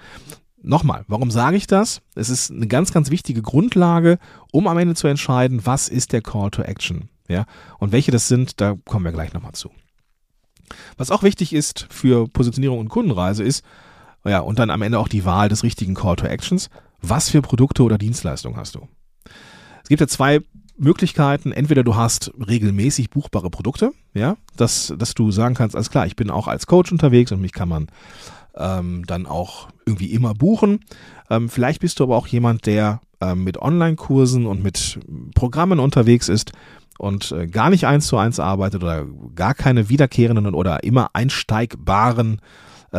Nochmal, 0.61 1.05
warum 1.07 1.29
sage 1.29 1.57
ich 1.57 1.67
das? 1.67 2.01
Es 2.15 2.29
ist 2.29 2.51
eine 2.51 2.67
ganz, 2.67 2.91
ganz 2.91 3.11
wichtige 3.11 3.43
Grundlage, 3.43 4.17
um 4.51 4.67
am 4.67 4.79
Ende 4.79 4.95
zu 4.95 5.07
entscheiden, 5.07 5.65
was 5.65 5.89
ist 5.89 6.11
der 6.11 6.21
Call 6.21 6.49
to 6.49 6.63
Action. 6.63 7.09
Ja, 7.27 7.45
und 7.79 7.91
welche 7.91 8.11
das 8.11 8.27
sind, 8.27 8.61
da 8.61 8.75
kommen 8.85 9.05
wir 9.05 9.11
gleich 9.11 9.33
nochmal 9.33 9.53
zu. 9.53 9.71
Was 10.97 11.11
auch 11.11 11.23
wichtig 11.23 11.53
ist 11.53 11.87
für 11.89 12.27
Positionierung 12.27 12.79
und 12.79 12.89
Kundenreise 12.89 13.43
ist, 13.43 13.63
ja, 14.25 14.39
und 14.39 14.59
dann 14.59 14.71
am 14.71 14.81
Ende 14.81 14.99
auch 14.99 15.07
die 15.07 15.25
Wahl 15.25 15.49
des 15.49 15.63
richtigen 15.63 15.93
Call 15.93 16.15
to 16.15 16.25
Actions. 16.25 16.69
Was 17.01 17.29
für 17.29 17.41
Produkte 17.41 17.83
oder 17.83 17.97
Dienstleistungen 17.97 18.57
hast 18.57 18.75
du? 18.75 18.87
Es 19.83 19.89
gibt 19.89 20.01
ja 20.01 20.07
zwei 20.07 20.41
Möglichkeiten. 20.77 21.51
Entweder 21.51 21.83
du 21.83 21.95
hast 21.95 22.31
regelmäßig 22.35 23.09
buchbare 23.09 23.49
Produkte, 23.49 23.91
ja, 24.13 24.37
dass, 24.57 24.93
dass 24.97 25.13
du 25.13 25.31
sagen 25.31 25.55
kannst, 25.55 25.75
alles 25.75 25.89
klar, 25.89 26.07
ich 26.07 26.15
bin 26.15 26.29
auch 26.29 26.47
als 26.47 26.67
Coach 26.67 26.91
unterwegs 26.91 27.31
und 27.31 27.39
mich 27.39 27.53
kann 27.53 27.69
man 27.69 27.87
ähm, 28.55 29.03
dann 29.05 29.25
auch 29.25 29.69
irgendwie 29.85 30.11
immer 30.11 30.33
buchen. 30.33 30.79
Ähm, 31.29 31.49
vielleicht 31.49 31.81
bist 31.81 31.99
du 31.99 32.03
aber 32.03 32.17
auch 32.17 32.27
jemand, 32.27 32.65
der 32.65 33.01
ähm, 33.21 33.43
mit 33.43 33.57
Online-Kursen 33.57 34.45
und 34.45 34.63
mit 34.63 34.99
Programmen 35.35 35.79
unterwegs 35.79 36.29
ist 36.29 36.51
und 36.97 37.31
äh, 37.31 37.47
gar 37.47 37.69
nicht 37.69 37.85
eins 37.87 38.07
zu 38.07 38.17
eins 38.17 38.39
arbeitet 38.39 38.83
oder 38.83 39.05
gar 39.35 39.53
keine 39.53 39.89
wiederkehrenden 39.89 40.53
oder 40.53 40.83
immer 40.83 41.09
einsteigbaren 41.13 42.41
äh, 42.93 42.97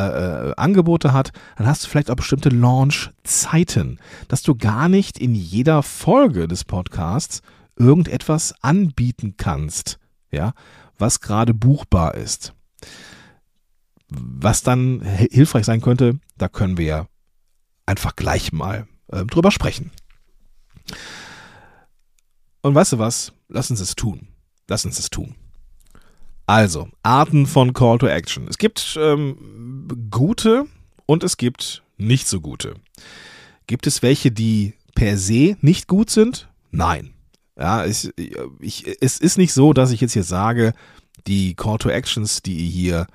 äh, 0.51 0.55
Angebote 0.57 1.15
hat, 1.15 1.33
dann 1.57 1.67
hast 1.67 1.85
du 1.85 1.89
vielleicht 1.89 2.11
auch 2.11 2.17
bestimmte 2.17 2.51
Launch-Zeiten, 2.51 3.99
dass 4.29 4.43
du 4.43 4.55
gar 4.55 4.89
nicht 4.91 5.19
in 5.19 5.35
jeder 5.35 5.83
Folge 5.83 6.49
des 6.49 6.65
Podcasts 6.65 7.41
irgendetwas 7.77 8.55
anbieten 8.61 9.35
kannst, 9.39 9.99
ja, 10.31 10.53
was 10.99 11.21
gerade 11.21 11.55
buchbar 11.55 12.15
ist. 12.15 12.53
Was 14.09 14.63
dann 14.63 15.01
hilfreich 15.01 15.65
sein 15.65 15.81
könnte, 15.81 16.19
da 16.37 16.49
können 16.49 16.77
wir 16.77 17.09
einfach 17.87 18.17
gleich 18.17 18.53
mal 18.53 18.87
äh, 19.09 19.25
drüber 19.25 19.51
sprechen. 19.51 19.93
Und 22.67 22.75
weißt 22.75 22.95
du 22.95 22.99
was? 22.99 23.33
Lass 23.49 23.71
uns 23.71 23.79
es 23.79 23.95
tun. 23.95 24.27
Lass 24.67 24.85
uns 24.85 24.99
es 24.99 25.09
tun. 25.09 25.37
Also, 26.47 26.89
Arten 27.05 27.47
von 27.47 27.73
Call 27.73 27.99
to 27.99 28.09
Action. 28.09 28.49
Es 28.49 28.59
gibt 28.59 28.99
ähm, 29.01 29.87
gute 30.11 30.67
und 31.07 31.23
es 31.23 31.37
gibt 31.37 31.85
nicht 31.97 32.27
so 32.27 32.41
gute. 32.41 32.75
Gibt 33.69 33.87
es 33.87 34.03
welche, 34.03 34.33
die 34.33 34.75
per 34.97 35.17
se 35.17 35.57
nicht 35.61 35.87
gut 35.87 36.11
sind? 36.11 36.49
Nein. 36.73 37.15
Ja, 37.57 37.87
ich, 37.87 38.11
ich, 38.59 38.85
es 39.01 39.21
ist 39.21 39.39
nicht 39.39 39.53
so, 39.53 39.73
dass 39.73 39.93
ich 39.93 40.01
jetzt 40.01 40.15
hier 40.15 40.25
sage, 40.25 40.73
die 41.29 41.55
Call 41.55 41.79
to 41.79 41.89
Actions, 41.89 42.43
die 42.43 42.69
hier 42.69 43.07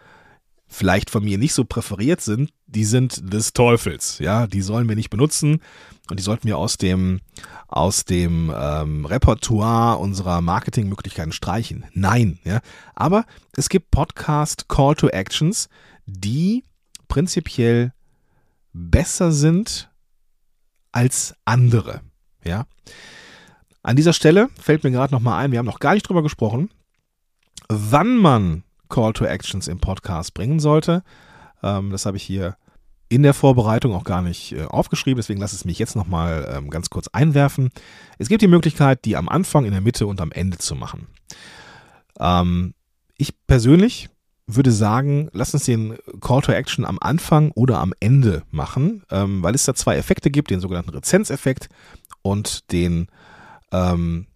vielleicht 0.71 1.09
von 1.09 1.23
mir 1.23 1.37
nicht 1.37 1.53
so 1.53 1.65
präferiert 1.65 2.21
sind, 2.21 2.53
die 2.65 2.85
sind 2.85 3.33
des 3.33 3.53
Teufels. 3.53 4.19
Ja, 4.19 4.47
die 4.47 4.61
sollen 4.61 4.87
wir 4.87 4.95
nicht 4.95 5.09
benutzen 5.09 5.61
und 6.09 6.17
die 6.17 6.23
sollten 6.23 6.47
wir 6.47 6.57
aus 6.57 6.77
dem 6.77 7.19
aus 7.67 8.05
dem 8.05 8.51
ähm, 8.55 9.05
Repertoire 9.05 9.97
unserer 9.97 10.41
Marketingmöglichkeiten 10.41 11.33
streichen. 11.33 11.85
Nein, 11.93 12.39
ja. 12.45 12.61
Aber 12.95 13.25
es 13.55 13.69
gibt 13.69 13.91
Podcast 13.91 14.69
Call 14.69 14.95
to 14.95 15.09
Actions, 15.09 15.69
die 16.05 16.63
prinzipiell 17.09 17.93
besser 18.73 19.33
sind 19.33 19.91
als 20.93 21.35
andere. 21.43 22.01
Ja. 22.45 22.65
An 23.83 23.97
dieser 23.97 24.13
Stelle 24.13 24.49
fällt 24.59 24.83
mir 24.83 24.91
gerade 24.91 25.13
noch 25.13 25.21
mal 25.21 25.37
ein, 25.37 25.51
wir 25.51 25.59
haben 25.59 25.65
noch 25.65 25.79
gar 25.79 25.93
nicht 25.93 26.07
drüber 26.07 26.23
gesprochen, 26.23 26.69
wann 27.67 28.15
man 28.17 28.63
Call 28.91 29.13
to 29.13 29.25
Actions 29.25 29.67
im 29.67 29.79
Podcast 29.79 30.35
bringen 30.35 30.59
sollte. 30.59 31.03
Ähm, 31.63 31.89
das 31.89 32.05
habe 32.05 32.17
ich 32.17 32.23
hier 32.23 32.55
in 33.09 33.23
der 33.23 33.33
Vorbereitung 33.33 33.93
auch 33.93 34.03
gar 34.03 34.21
nicht 34.21 34.53
äh, 34.53 34.65
aufgeschrieben, 34.65 35.17
deswegen 35.17 35.41
lasse 35.41 35.55
es 35.55 35.65
mich 35.65 35.79
jetzt 35.79 35.95
nochmal 35.95 36.49
ähm, 36.55 36.69
ganz 36.69 36.89
kurz 36.89 37.07
einwerfen. 37.09 37.71
Es 38.19 38.29
gibt 38.29 38.41
die 38.41 38.47
Möglichkeit, 38.47 39.03
die 39.03 39.17
am 39.17 39.27
Anfang, 39.27 39.65
in 39.65 39.71
der 39.71 39.81
Mitte 39.81 40.07
und 40.07 40.21
am 40.21 40.31
Ende 40.31 40.59
zu 40.59 40.75
machen. 40.75 41.07
Ähm, 42.19 42.73
ich 43.17 43.33
persönlich 43.47 44.09
würde 44.47 44.71
sagen, 44.71 45.29
lass 45.33 45.53
uns 45.53 45.65
den 45.65 45.97
Call 46.21 46.41
to 46.41 46.51
Action 46.51 46.85
am 46.85 46.99
Anfang 46.99 47.51
oder 47.51 47.79
am 47.79 47.93
Ende 47.99 48.43
machen, 48.49 49.03
ähm, 49.09 49.43
weil 49.43 49.55
es 49.55 49.65
da 49.65 49.73
zwei 49.73 49.97
Effekte 49.97 50.31
gibt, 50.31 50.49
den 50.49 50.59
sogenannten 50.59 50.91
Rezenzeffekt 50.91 51.69
und 52.21 52.71
den 52.71 53.07
ähm, 53.71 54.27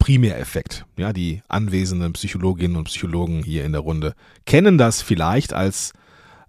Primäreffekt. 0.00 0.86
Ja, 0.96 1.12
die 1.12 1.42
anwesenden 1.46 2.14
Psychologinnen 2.14 2.76
und 2.76 2.84
Psychologen 2.84 3.44
hier 3.44 3.64
in 3.64 3.72
der 3.72 3.82
Runde 3.82 4.14
kennen 4.46 4.76
das 4.76 5.02
vielleicht 5.02 5.52
als, 5.52 5.92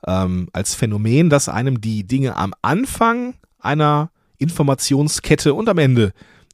ähm, 0.08 0.50
als 0.54 0.74
Phänomen, 0.74 1.30
dass 1.30 1.48
einem 1.48 1.80
die 1.80 2.08
Dinge 2.08 2.36
am 2.38 2.56
Anfang 2.64 3.36
einer 3.60 4.10
Informationskette 4.40 5.54
und 5.54 5.70
am 5.70 5.78
Ende 5.78 6.14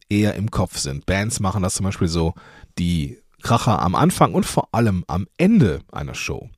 eher 0.09 0.35
im 0.35 0.51
Kopf 0.51 0.77
sind. 0.77 1.05
Bands 1.05 1.39
machen 1.39 1.63
das 1.63 1.75
zum 1.75 1.85
Beispiel 1.85 2.09
so, 2.09 2.33
die 2.77 3.19
Kracher 3.41 3.81
am 3.81 3.95
Anfang 3.95 4.33
und 4.33 4.45
vor 4.45 4.69
allem 4.73 5.05
am 5.07 5.27
Ende 5.37 5.79
einer 5.91 6.15
Show. 6.15 6.49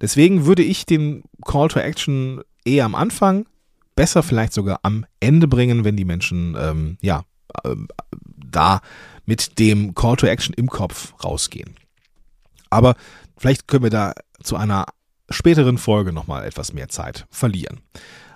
Deswegen 0.00 0.44
würde 0.44 0.62
ich 0.62 0.84
den 0.86 1.22
Call 1.46 1.68
to 1.68 1.78
Action 1.78 2.42
eher 2.64 2.84
am 2.84 2.94
Anfang, 2.94 3.46
besser 3.94 4.22
vielleicht 4.22 4.52
sogar 4.52 4.80
am 4.82 5.06
Ende 5.20 5.48
bringen, 5.48 5.84
wenn 5.84 5.96
die 5.96 6.04
Menschen 6.04 6.56
ähm, 6.58 6.98
ja 7.00 7.22
da 8.36 8.80
mit 9.26 9.58
dem 9.58 9.94
Call 9.94 10.16
to 10.16 10.26
Action 10.26 10.54
im 10.54 10.68
Kopf 10.68 11.14
rausgehen. 11.22 11.74
Aber 12.70 12.94
vielleicht 13.36 13.68
können 13.68 13.84
wir 13.84 13.90
da 13.90 14.14
zu 14.42 14.56
einer 14.56 14.86
späteren 15.30 15.78
Folge 15.78 16.12
nochmal 16.12 16.44
etwas 16.46 16.72
mehr 16.72 16.88
Zeit 16.88 17.26
verlieren. 17.30 17.80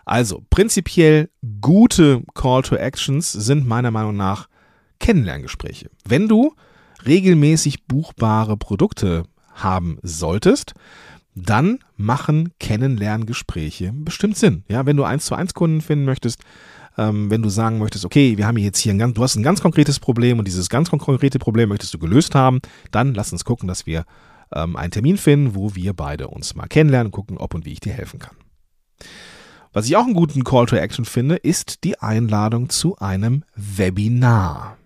Also, 0.05 0.45
prinzipiell 0.51 1.31
gute 1.61 2.23
Call 2.35 2.63
to 2.63 2.77
Actions 2.77 3.31
sind 3.33 3.67
meiner 3.67 3.91
Meinung 3.91 4.17
nach 4.17 4.49
Kennenlerngespräche. 4.99 5.91
Wenn 6.05 6.29
du 6.29 6.55
regelmäßig 7.07 7.87
buchbare 7.87 8.57
Produkte 8.57 9.25
haben 9.53 9.99
solltest, 10.03 10.75
dann 11.35 11.79
machen 11.97 12.53
Kennenlerngespräche 12.59 13.93
bestimmt 13.95 14.37
Sinn. 14.37 14.65
Ja, 14.69 14.87
wenn 14.87 14.97
du 14.97 15.05
eins 15.05 15.25
zu 15.25 15.35
eins 15.35 15.55
Kunden 15.55 15.81
finden 15.81 16.05
möchtest, 16.05 16.43
ähm, 16.99 17.31
wenn 17.31 17.43
du 17.43 17.49
sagen 17.49 17.79
möchtest, 17.79 18.05
okay, 18.05 18.37
wir 18.37 18.47
haben 18.47 18.57
jetzt 18.59 18.79
hier 18.79 18.93
ein 18.93 18.99
ganz, 18.99 19.15
du 19.15 19.23
hast 19.23 19.37
ein 19.37 19.43
ganz 19.43 19.61
konkretes 19.61 19.99
Problem 19.99 20.39
und 20.39 20.47
dieses 20.47 20.69
ganz 20.69 20.91
konkrete 20.91 21.39
Problem 21.39 21.69
möchtest 21.69 21.95
du 21.95 21.99
gelöst 21.99 22.35
haben, 22.35 22.61
dann 22.91 23.15
lass 23.15 23.33
uns 23.33 23.45
gucken, 23.45 23.69
dass 23.69 23.87
wir 23.87 24.05
ähm, 24.55 24.77
einen 24.77 24.91
Termin 24.91 25.17
finden, 25.17 25.55
wo 25.55 25.75
wir 25.75 25.95
beide 25.95 26.29
uns 26.29 26.55
mal 26.55 26.67
kennenlernen 26.67 27.13
gucken, 27.13 27.39
ob 27.39 27.55
und 27.55 27.65
wie 27.65 27.73
ich 27.73 27.81
dir 27.81 27.93
helfen 27.93 28.19
kann. 28.19 28.37
Was 29.73 29.87
ich 29.87 29.97
auch 29.97 30.05
einen 30.05 30.15
guten 30.15 30.45
Call 30.45 30.67
to 30.67 30.77
Action 30.77 31.07
finde, 31.07 31.37
ist 31.37 31.85
die 31.85 31.99
Einladung 31.99 32.69
zu 32.69 32.99
einem 32.99 33.45
Webinar. 33.57 34.77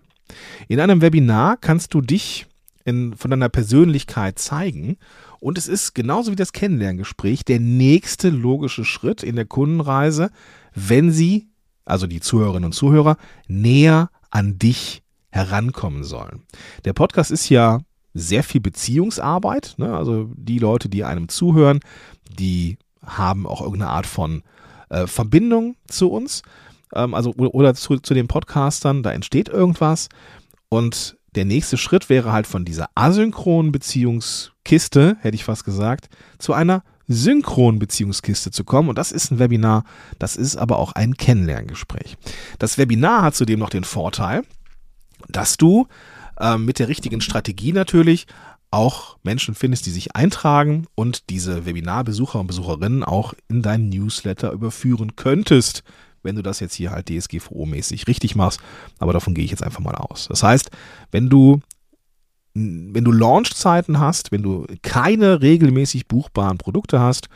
In 0.69 0.79
einem 0.79 1.01
Webinar 1.01 1.57
kannst 1.57 1.93
du 1.93 2.01
dich 2.01 2.45
in, 2.85 3.15
von 3.15 3.31
deiner 3.31 3.49
Persönlichkeit 3.49 4.39
zeigen 4.39 4.97
und 5.39 5.57
es 5.57 5.67
ist 5.67 5.93
genauso 5.93 6.31
wie 6.31 6.37
das 6.37 6.53
Kennenlerngespräch 6.53 7.43
der 7.43 7.59
nächste 7.59 8.29
logische 8.29 8.85
Schritt 8.85 9.23
in 9.23 9.35
der 9.35 9.45
Kundenreise, 9.45 10.31
wenn 10.73 11.11
sie 11.11 11.49
also 11.87 12.07
die 12.07 12.19
Zuhörerinnen 12.19 12.65
und 12.65 12.73
Zuhörer, 12.73 13.17
näher 13.47 14.09
an 14.29 14.59
dich 14.59 15.01
herankommen 15.29 16.03
sollen. 16.03 16.43
Der 16.85 16.93
Podcast 16.93 17.31
ist 17.31 17.49
ja 17.49 17.79
sehr 18.13 18.43
viel 18.43 18.61
Beziehungsarbeit. 18.61 19.75
Ne? 19.77 19.95
Also 19.95 20.29
die 20.35 20.59
Leute, 20.59 20.89
die 20.89 21.03
einem 21.03 21.29
zuhören, 21.29 21.79
die 22.37 22.77
haben 23.05 23.45
auch 23.45 23.61
irgendeine 23.61 23.91
Art 23.91 24.07
von 24.07 24.43
äh, 24.89 25.07
Verbindung 25.07 25.75
zu 25.87 26.09
uns. 26.09 26.41
Ähm, 26.93 27.13
also 27.13 27.33
oder 27.35 27.73
zu, 27.75 27.97
zu 27.97 28.13
den 28.13 28.27
Podcastern, 28.27 29.03
da 29.03 29.11
entsteht 29.11 29.49
irgendwas. 29.49 30.09
Und 30.69 31.17
der 31.35 31.45
nächste 31.45 31.77
Schritt 31.77 32.09
wäre 32.09 32.31
halt 32.31 32.47
von 32.47 32.65
dieser 32.65 32.89
asynchronen 32.95 33.71
Beziehungskiste, 33.71 35.17
hätte 35.21 35.35
ich 35.35 35.43
fast 35.43 35.63
gesagt, 35.63 36.09
zu 36.39 36.53
einer 36.53 36.83
Synchron-Beziehungskiste 37.07 38.51
zu 38.51 38.63
kommen. 38.63 38.89
Und 38.89 38.97
das 38.97 39.11
ist 39.11 39.31
ein 39.31 39.39
Webinar, 39.39 39.83
das 40.19 40.35
ist 40.35 40.55
aber 40.55 40.79
auch 40.79 40.93
ein 40.93 41.15
Kennenlerngespräch. 41.15 42.17
Das 42.59 42.77
Webinar 42.77 43.23
hat 43.23 43.35
zudem 43.35 43.59
noch 43.59 43.69
den 43.69 43.83
Vorteil, 43.83 44.43
dass 45.29 45.57
du 45.57 45.87
äh, 46.39 46.57
mit 46.57 46.79
der 46.79 46.87
richtigen 46.87 47.21
Strategie 47.21 47.73
natürlich 47.73 48.27
auch 48.69 49.17
Menschen 49.23 49.55
findest, 49.55 49.85
die 49.85 49.91
sich 49.91 50.15
eintragen 50.15 50.87
und 50.95 51.29
diese 51.29 51.65
Webinarbesucher 51.65 52.39
und 52.39 52.47
Besucherinnen 52.47 53.03
auch 53.03 53.33
in 53.47 53.61
deinen 53.61 53.89
Newsletter 53.89 54.51
überführen 54.51 55.15
könntest, 55.15 55.83
wenn 56.21 56.35
du 56.35 56.41
das 56.41 56.59
jetzt 56.59 56.73
hier 56.73 56.91
halt 56.91 57.07
DSGVO-mäßig 57.07 58.07
richtig 58.07 58.35
machst. 58.35 58.59
Aber 58.99 59.13
davon 59.13 59.33
gehe 59.33 59.45
ich 59.45 59.51
jetzt 59.51 59.63
einfach 59.63 59.79
mal 59.79 59.95
aus. 59.95 60.27
Das 60.27 60.43
heißt, 60.43 60.69
wenn 61.11 61.29
du 61.29 61.61
wenn 62.93 63.03
du 63.03 63.11
Launchzeiten 63.11 63.99
hast, 63.99 64.31
wenn 64.31 64.43
du 64.43 64.65
keine 64.81 65.41
regelmäßig 65.41 66.07
buchbaren 66.07 66.57
Produkte 66.57 66.99
hast, 66.99 67.29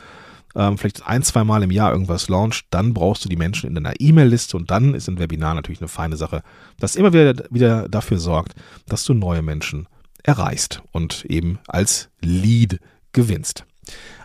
ähm, 0.56 0.78
vielleicht 0.78 1.06
ein, 1.06 1.24
zwei 1.24 1.44
Mal 1.44 1.64
im 1.64 1.72
Jahr 1.72 1.92
irgendwas 1.92 2.28
launcht, 2.28 2.66
dann 2.72 2.94
brauchst 2.94 3.24
du 3.24 3.30
die 3.30 3.36
Menschen 3.36 3.68
in 3.68 3.76
deiner 3.76 4.00
E-Mail-Liste 4.00 4.58
und 4.58 4.72
dann 4.72 4.94
ist 4.94 5.08
ein 5.08 5.20
Webinar 5.20 5.56
natürlich 5.56 5.82
eine 5.82 5.88
feine 5.88 6.18
Sache, 6.18 6.44
das 6.80 6.96
immer 6.96 7.14
wieder, 7.14 7.46
wieder 7.50 7.88
dafür 7.88 8.18
sorgt, 8.18 8.56
dass 8.88 9.06
du 9.06 9.14
neue 9.14 9.42
Menschen 9.42 9.88
erreichst 10.24 10.82
und 10.92 11.26
eben 11.26 11.60
als 11.68 12.10
Lead 12.22 12.80
gewinnst. 13.14 13.66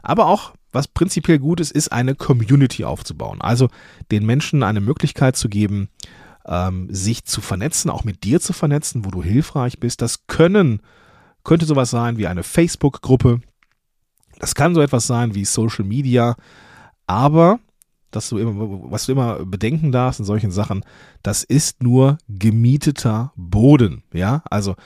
Aber 0.02 0.26
auch, 0.26 0.54
was 0.72 0.88
prinzipiell 0.88 1.38
gut 1.38 1.60
ist, 1.60 1.72
ist 1.72 1.92
eine 1.92 2.14
Community 2.14 2.84
aufzubauen. 2.84 3.40
Also 3.40 3.68
den 4.10 4.26
Menschen 4.26 4.62
eine 4.62 4.80
Möglichkeit 4.80 5.36
zu 5.36 5.48
geben, 5.48 5.88
ähm, 6.46 6.88
sich 6.90 7.24
zu 7.24 7.40
vernetzen, 7.40 7.90
auch 7.90 8.04
mit 8.04 8.24
dir 8.24 8.40
zu 8.40 8.52
vernetzen, 8.52 9.04
wo 9.04 9.10
du 9.10 9.22
hilfreich 9.22 9.78
bist. 9.80 10.02
Das 10.02 10.26
können, 10.26 10.80
könnte 11.44 11.66
sowas 11.66 11.90
sein 11.90 12.18
wie 12.18 12.26
eine 12.26 12.42
Facebook-Gruppe. 12.42 13.40
Das 14.38 14.54
kann 14.54 14.74
so 14.74 14.80
etwas 14.80 15.06
sein 15.06 15.34
wie 15.34 15.44
Social 15.44 15.84
Media. 15.84 16.36
Aber, 17.06 17.58
dass 18.10 18.28
du 18.28 18.38
immer, 18.38 18.90
was 18.90 19.06
du 19.06 19.12
immer 19.12 19.44
bedenken 19.44 19.92
darfst 19.92 20.20
in 20.20 20.26
solchen 20.26 20.50
Sachen, 20.50 20.84
das 21.22 21.42
ist 21.42 21.82
nur 21.82 22.18
gemieteter 22.28 23.32
Boden. 23.36 24.02
Ja, 24.12 24.42
also 24.50 24.76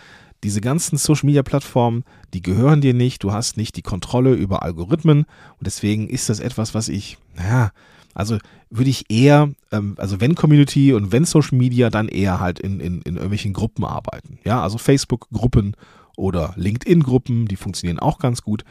diese 0.42 0.60
ganzen 0.60 0.96
Social 0.96 1.26
Media 1.26 1.42
Plattformen, 1.42 2.04
die 2.32 2.40
gehören 2.40 2.80
dir 2.80 2.94
nicht. 2.94 3.22
Du 3.22 3.32
hast 3.32 3.56
nicht 3.56 3.76
die 3.76 3.82
Kontrolle 3.82 4.32
über 4.32 4.62
Algorithmen. 4.62 5.24
Und 5.58 5.66
deswegen 5.66 6.08
ist 6.08 6.30
das 6.30 6.40
etwas, 6.40 6.74
was 6.74 6.88
ich, 6.88 7.18
naja, 7.34 7.72
also 8.20 8.38
würde 8.68 8.90
ich 8.90 9.10
eher, 9.10 9.50
ähm, 9.72 9.94
also 9.98 10.20
wenn 10.20 10.34
Community 10.34 10.92
und 10.92 11.10
wenn 11.10 11.24
Social 11.24 11.56
Media, 11.58 11.90
dann 11.90 12.06
eher 12.06 12.38
halt 12.38 12.60
in, 12.60 12.78
in, 12.78 13.02
in 13.02 13.14
irgendwelchen 13.16 13.52
Gruppen 13.52 13.84
arbeiten. 13.84 14.38
Ja, 14.44 14.62
also 14.62 14.78
Facebook-Gruppen 14.78 15.74
oder 16.16 16.52
LinkedIn-Gruppen, 16.56 17.46
die 17.46 17.56
funktionieren 17.56 17.98
auch 17.98 18.18
ganz 18.18 18.42
gut. 18.42 18.62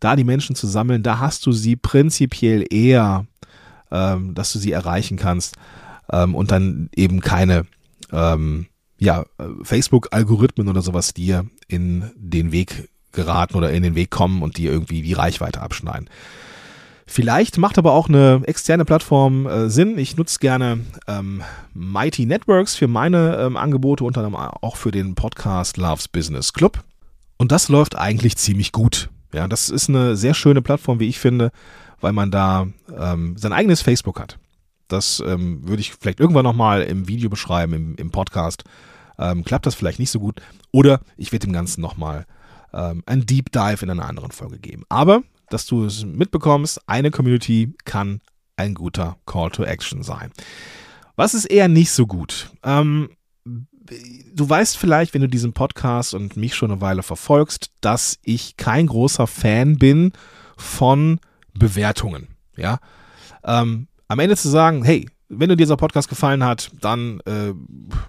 Da 0.00 0.16
die 0.16 0.24
Menschen 0.24 0.56
zu 0.56 0.66
sammeln, 0.66 1.02
da 1.02 1.18
hast 1.20 1.46
du 1.46 1.52
sie 1.52 1.76
prinzipiell 1.76 2.64
eher, 2.68 3.26
ähm, 3.90 4.34
dass 4.34 4.52
du 4.52 4.58
sie 4.58 4.72
erreichen 4.72 5.18
kannst 5.18 5.56
ähm, 6.10 6.34
und 6.34 6.50
dann 6.50 6.88
eben 6.96 7.20
keine 7.20 7.66
ähm, 8.10 8.66
ja, 8.98 9.26
Facebook-Algorithmen 9.62 10.68
oder 10.68 10.80
sowas 10.80 11.12
dir 11.12 11.46
in 11.68 12.10
den 12.16 12.52
Weg 12.52 12.88
geraten 13.12 13.54
oder 13.54 13.70
in 13.70 13.82
den 13.82 13.94
Weg 13.94 14.10
kommen 14.10 14.42
und 14.42 14.56
dir 14.56 14.72
irgendwie 14.72 15.02
die 15.02 15.12
Reichweite 15.12 15.60
abschneiden. 15.60 16.08
Vielleicht 17.06 17.58
macht 17.58 17.78
aber 17.78 17.92
auch 17.92 18.08
eine 18.08 18.42
externe 18.46 18.84
Plattform 18.84 19.46
äh, 19.46 19.68
Sinn. 19.68 19.98
Ich 19.98 20.16
nutze 20.16 20.38
gerne 20.38 20.80
ähm, 21.06 21.42
Mighty 21.74 22.24
Networks 22.24 22.74
für 22.74 22.88
meine 22.88 23.36
ähm, 23.36 23.56
Angebote, 23.56 24.04
unter 24.04 24.24
anderem 24.24 24.48
auch 24.60 24.76
für 24.76 24.90
den 24.90 25.14
Podcast 25.14 25.76
Loves 25.76 26.08
Business 26.08 26.52
Club. 26.52 26.82
Und 27.36 27.52
das 27.52 27.68
läuft 27.68 27.96
eigentlich 27.96 28.36
ziemlich 28.36 28.72
gut. 28.72 29.10
Ja, 29.34 29.48
das 29.48 29.68
ist 29.68 29.88
eine 29.88 30.16
sehr 30.16 30.32
schöne 30.32 30.62
Plattform, 30.62 31.00
wie 31.00 31.08
ich 31.08 31.18
finde, 31.18 31.50
weil 32.00 32.12
man 32.12 32.30
da 32.30 32.68
ähm, 32.96 33.36
sein 33.36 33.52
eigenes 33.52 33.82
Facebook 33.82 34.20
hat. 34.20 34.38
Das 34.88 35.22
ähm, 35.26 35.66
würde 35.66 35.80
ich 35.80 35.94
vielleicht 35.94 36.20
irgendwann 36.20 36.44
nochmal 36.44 36.82
im 36.82 37.08
Video 37.08 37.28
beschreiben, 37.28 37.72
im, 37.72 37.94
im 37.96 38.10
Podcast. 38.10 38.64
Ähm, 39.18 39.44
klappt 39.44 39.66
das 39.66 39.74
vielleicht 39.74 39.98
nicht 39.98 40.10
so 40.10 40.20
gut. 40.20 40.40
Oder 40.70 41.00
ich 41.16 41.32
werde 41.32 41.46
dem 41.46 41.52
Ganzen 41.52 41.80
nochmal 41.80 42.26
ähm, 42.72 43.02
ein 43.06 43.26
Deep 43.26 43.52
Dive 43.52 43.82
in 43.82 43.90
einer 43.90 44.06
anderen 44.06 44.30
Folge 44.30 44.58
geben. 44.58 44.84
Aber, 44.88 45.22
dass 45.50 45.66
du 45.66 45.84
es 45.84 46.04
mitbekommst, 46.04 46.80
eine 46.88 47.10
Community 47.10 47.74
kann 47.84 48.20
ein 48.56 48.74
guter 48.74 49.16
Call 49.26 49.50
to 49.50 49.64
Action 49.64 50.02
sein. 50.02 50.30
Was 51.16 51.34
ist 51.34 51.46
eher 51.46 51.68
nicht 51.68 51.90
so 51.90 52.06
gut? 52.06 52.50
Ähm, 52.62 53.10
du 53.44 54.48
weißt 54.48 54.76
vielleicht, 54.76 55.14
wenn 55.14 55.20
du 55.20 55.28
diesen 55.28 55.52
Podcast 55.52 56.14
und 56.14 56.36
mich 56.36 56.54
schon 56.54 56.70
eine 56.70 56.80
Weile 56.80 57.02
verfolgst, 57.02 57.70
dass 57.80 58.18
ich 58.22 58.56
kein 58.56 58.86
großer 58.86 59.26
Fan 59.26 59.76
bin 59.76 60.12
von 60.56 61.20
Bewertungen. 61.52 62.28
Ja, 62.56 62.78
ähm, 63.44 63.88
am 64.08 64.18
Ende 64.18 64.36
zu 64.36 64.48
sagen, 64.48 64.84
hey, 64.84 65.08
wenn 65.28 65.48
dir 65.48 65.56
dieser 65.56 65.76
Podcast 65.76 66.08
gefallen 66.08 66.44
hat, 66.44 66.70
dann 66.80 67.20
äh, 67.20 67.52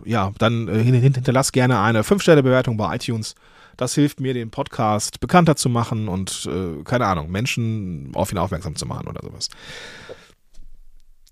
ja, 0.04 0.32
dann 0.38 0.68
äh, 0.68 0.84
hinterlass 0.84 1.52
gerne 1.52 1.80
eine 1.80 2.04
5-Sterne-Bewertung 2.04 2.78
bei 2.78 2.96
iTunes. 2.96 3.36
Das 3.78 3.96
hilft 3.96 4.20
mir, 4.20 4.34
den 4.34 4.52
Podcast 4.52 5.20
bekannter 5.20 5.56
zu 5.56 5.70
machen 5.70 6.08
und 6.08 6.48
äh, 6.52 6.84
keine 6.84 7.08
Ahnung, 7.08 7.30
Menschen 7.30 8.12
auf 8.14 8.32
ihn 8.32 8.38
aufmerksam 8.38 8.76
zu 8.76 8.86
machen 8.86 9.08
oder 9.08 9.22
sowas. 9.24 9.50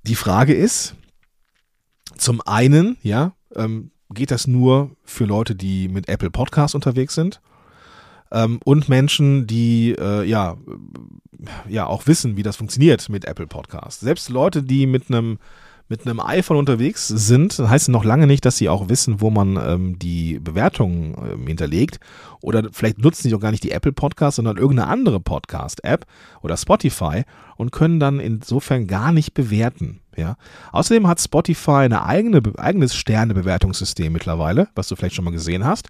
Die 0.03 0.15
Frage 0.15 0.53
ist, 0.53 0.95
zum 2.17 2.41
einen, 2.41 2.97
ja, 3.01 3.33
ähm, 3.55 3.91
geht 4.09 4.31
das 4.31 4.47
nur 4.47 4.91
für 5.03 5.25
Leute, 5.25 5.55
die 5.55 5.87
mit 5.87 6.07
Apple 6.07 6.29
Podcasts 6.29 6.75
unterwegs 6.75 7.15
sind 7.15 7.41
ähm, 8.31 8.59
und 8.65 8.89
Menschen, 8.89 9.47
die 9.47 9.95
äh, 9.97 10.23
ja, 10.23 10.57
ja 11.69 11.85
auch 11.85 12.07
wissen, 12.07 12.35
wie 12.35 12.43
das 12.43 12.57
funktioniert 12.57 13.07
mit 13.09 13.25
Apple 13.25 13.47
Podcasts. 13.47 14.01
Selbst 14.01 14.29
Leute, 14.29 14.63
die 14.63 14.85
mit 14.85 15.09
einem 15.09 15.39
mit 15.93 16.07
einem 16.07 16.19
iPhone 16.19 16.57
unterwegs 16.57 17.07
sind, 17.07 17.59
heißt 17.59 17.89
noch 17.89 18.03
lange 18.03 18.25
nicht, 18.25 18.45
dass 18.45 18.57
sie 18.57 18.67
auch 18.67 18.89
wissen, 18.89 19.21
wo 19.21 19.29
man 19.29 19.57
ähm, 19.63 19.99
die 19.99 20.39
Bewertungen 20.39 21.15
ähm, 21.23 21.45
hinterlegt. 21.45 21.99
Oder 22.41 22.69
vielleicht 22.71 22.97
nutzen 22.97 23.29
sie 23.29 23.35
auch 23.35 23.39
gar 23.39 23.51
nicht 23.51 23.63
die 23.63 23.69
Apple 23.69 23.93
Podcast, 23.93 24.37
sondern 24.37 24.57
irgendeine 24.57 24.89
andere 24.89 25.19
Podcast-App 25.19 26.07
oder 26.41 26.57
Spotify 26.57 27.25
und 27.57 27.71
können 27.71 27.99
dann 27.99 28.19
insofern 28.19 28.87
gar 28.87 29.11
nicht 29.11 29.35
bewerten. 29.35 29.99
Ja. 30.17 30.35
Außerdem 30.71 31.07
hat 31.07 31.21
Spotify 31.21 31.85
ein 31.85 31.93
eigene, 31.93 32.41
eigenes 32.57 32.95
Sternebewertungssystem 32.95 34.11
mittlerweile, 34.11 34.69
was 34.73 34.87
du 34.87 34.95
vielleicht 34.95 35.13
schon 35.13 35.25
mal 35.25 35.31
gesehen 35.31 35.63
hast. 35.63 35.89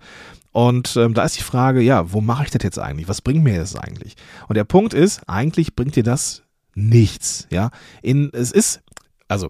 Und 0.51 0.97
ähm, 0.97 1.13
da 1.13 1.23
ist 1.23 1.37
die 1.37 1.43
Frage, 1.43 1.79
ja, 1.79 2.11
wo 2.11 2.19
mache 2.19 2.43
ich 2.43 2.51
das 2.51 2.61
jetzt 2.61 2.77
eigentlich? 2.77 3.07
Was 3.07 3.21
bringt 3.21 3.45
mir 3.45 3.57
das 3.57 3.77
eigentlich? 3.77 4.17
Und 4.49 4.57
der 4.57 4.65
Punkt 4.65 4.93
ist, 4.93 5.21
eigentlich 5.29 5.77
bringt 5.77 5.95
dir 5.95 6.03
das 6.03 6.43
nichts. 6.75 7.47
Ja, 7.51 7.71
in, 8.01 8.31
es 8.33 8.51
ist 8.51 8.81
also 9.33 9.49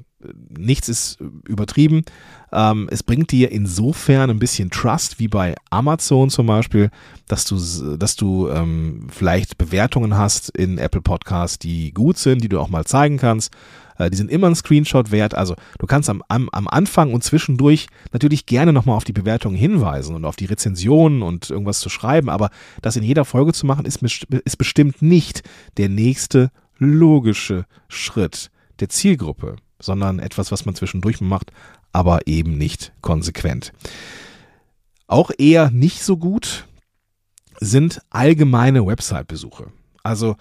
nichts 0.49 0.89
ist 0.89 1.19
übertrieben. 1.47 2.03
Ähm, 2.51 2.87
es 2.91 3.03
bringt 3.03 3.31
dir 3.31 3.51
insofern 3.51 4.29
ein 4.29 4.39
bisschen 4.39 4.69
Trust, 4.69 5.19
wie 5.19 5.27
bei 5.27 5.55
Amazon 5.69 6.29
zum 6.29 6.47
Beispiel, 6.47 6.91
dass 7.27 7.45
du, 7.45 7.97
dass 7.97 8.15
du 8.15 8.49
ähm, 8.49 9.07
vielleicht 9.09 9.57
Bewertungen 9.57 10.17
hast 10.17 10.49
in 10.49 10.77
Apple 10.77 11.01
Podcasts, 11.01 11.59
die 11.59 11.93
gut 11.93 12.17
sind, 12.17 12.43
die 12.43 12.49
du 12.49 12.59
auch 12.59 12.69
mal 12.69 12.85
zeigen 12.85 13.17
kannst. 13.17 13.51
Äh, 13.97 14.09
die 14.09 14.17
sind 14.17 14.31
immer 14.31 14.47
ein 14.47 14.55
Screenshot 14.55 15.11
wert. 15.11 15.33
Also 15.33 15.55
du 15.79 15.87
kannst 15.87 16.09
am, 16.09 16.23
am, 16.27 16.49
am 16.51 16.67
Anfang 16.67 17.13
und 17.13 17.23
zwischendurch 17.23 17.87
natürlich 18.11 18.45
gerne 18.45 18.73
nochmal 18.73 18.97
auf 18.97 19.03
die 19.03 19.13
Bewertungen 19.13 19.55
hinweisen 19.55 20.15
und 20.15 20.25
auf 20.25 20.35
die 20.35 20.45
Rezensionen 20.45 21.21
und 21.21 21.49
irgendwas 21.49 21.79
zu 21.79 21.89
schreiben, 21.89 22.29
aber 22.29 22.49
das 22.81 22.95
in 22.95 23.03
jeder 23.03 23.25
Folge 23.25 23.53
zu 23.53 23.65
machen, 23.65 23.85
ist, 23.85 24.01
ist 24.01 24.57
bestimmt 24.57 25.01
nicht 25.01 25.43
der 25.77 25.89
nächste 25.89 26.51
logische 26.77 27.65
Schritt 27.87 28.51
der 28.79 28.89
Zielgruppe 28.89 29.55
sondern 29.83 30.19
etwas, 30.19 30.51
was 30.51 30.65
man 30.65 30.75
zwischendurch 30.75 31.21
macht, 31.21 31.51
aber 31.91 32.27
eben 32.27 32.57
nicht 32.57 32.93
konsequent. 33.01 33.73
Auch 35.07 35.31
eher 35.37 35.69
nicht 35.69 36.03
so 36.03 36.17
gut 36.17 36.65
sind 37.59 38.01
allgemeine 38.09 38.85
Website-Besuche. 38.85 39.67
Also 40.01 40.35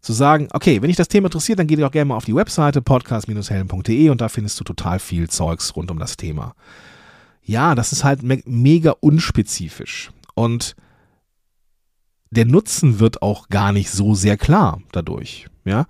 zu 0.00 0.12
sagen, 0.12 0.48
okay, 0.52 0.80
wenn 0.80 0.88
dich 0.88 0.96
das 0.96 1.08
Thema 1.08 1.26
interessiert, 1.26 1.58
dann 1.58 1.66
geh 1.66 1.76
doch 1.76 1.90
gerne 1.90 2.06
mal 2.06 2.16
auf 2.16 2.24
die 2.24 2.34
Webseite 2.34 2.82
podcast-helden.de 2.82 4.10
und 4.10 4.20
da 4.20 4.28
findest 4.28 4.60
du 4.60 4.64
total 4.64 4.98
viel 4.98 5.28
Zeugs 5.28 5.74
rund 5.76 5.90
um 5.90 5.98
das 5.98 6.16
Thema. 6.16 6.54
Ja, 7.42 7.74
das 7.74 7.92
ist 7.92 8.04
halt 8.04 8.22
me 8.22 8.42
mega 8.44 8.92
unspezifisch 9.00 10.10
und 10.34 10.76
der 12.30 12.44
Nutzen 12.44 13.00
wird 13.00 13.22
auch 13.22 13.48
gar 13.48 13.72
nicht 13.72 13.90
so 13.90 14.14
sehr 14.14 14.36
klar 14.36 14.80
dadurch. 14.92 15.46
Ja, 15.64 15.86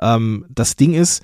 ähm, 0.00 0.46
das 0.48 0.76
Ding 0.76 0.94
ist, 0.94 1.22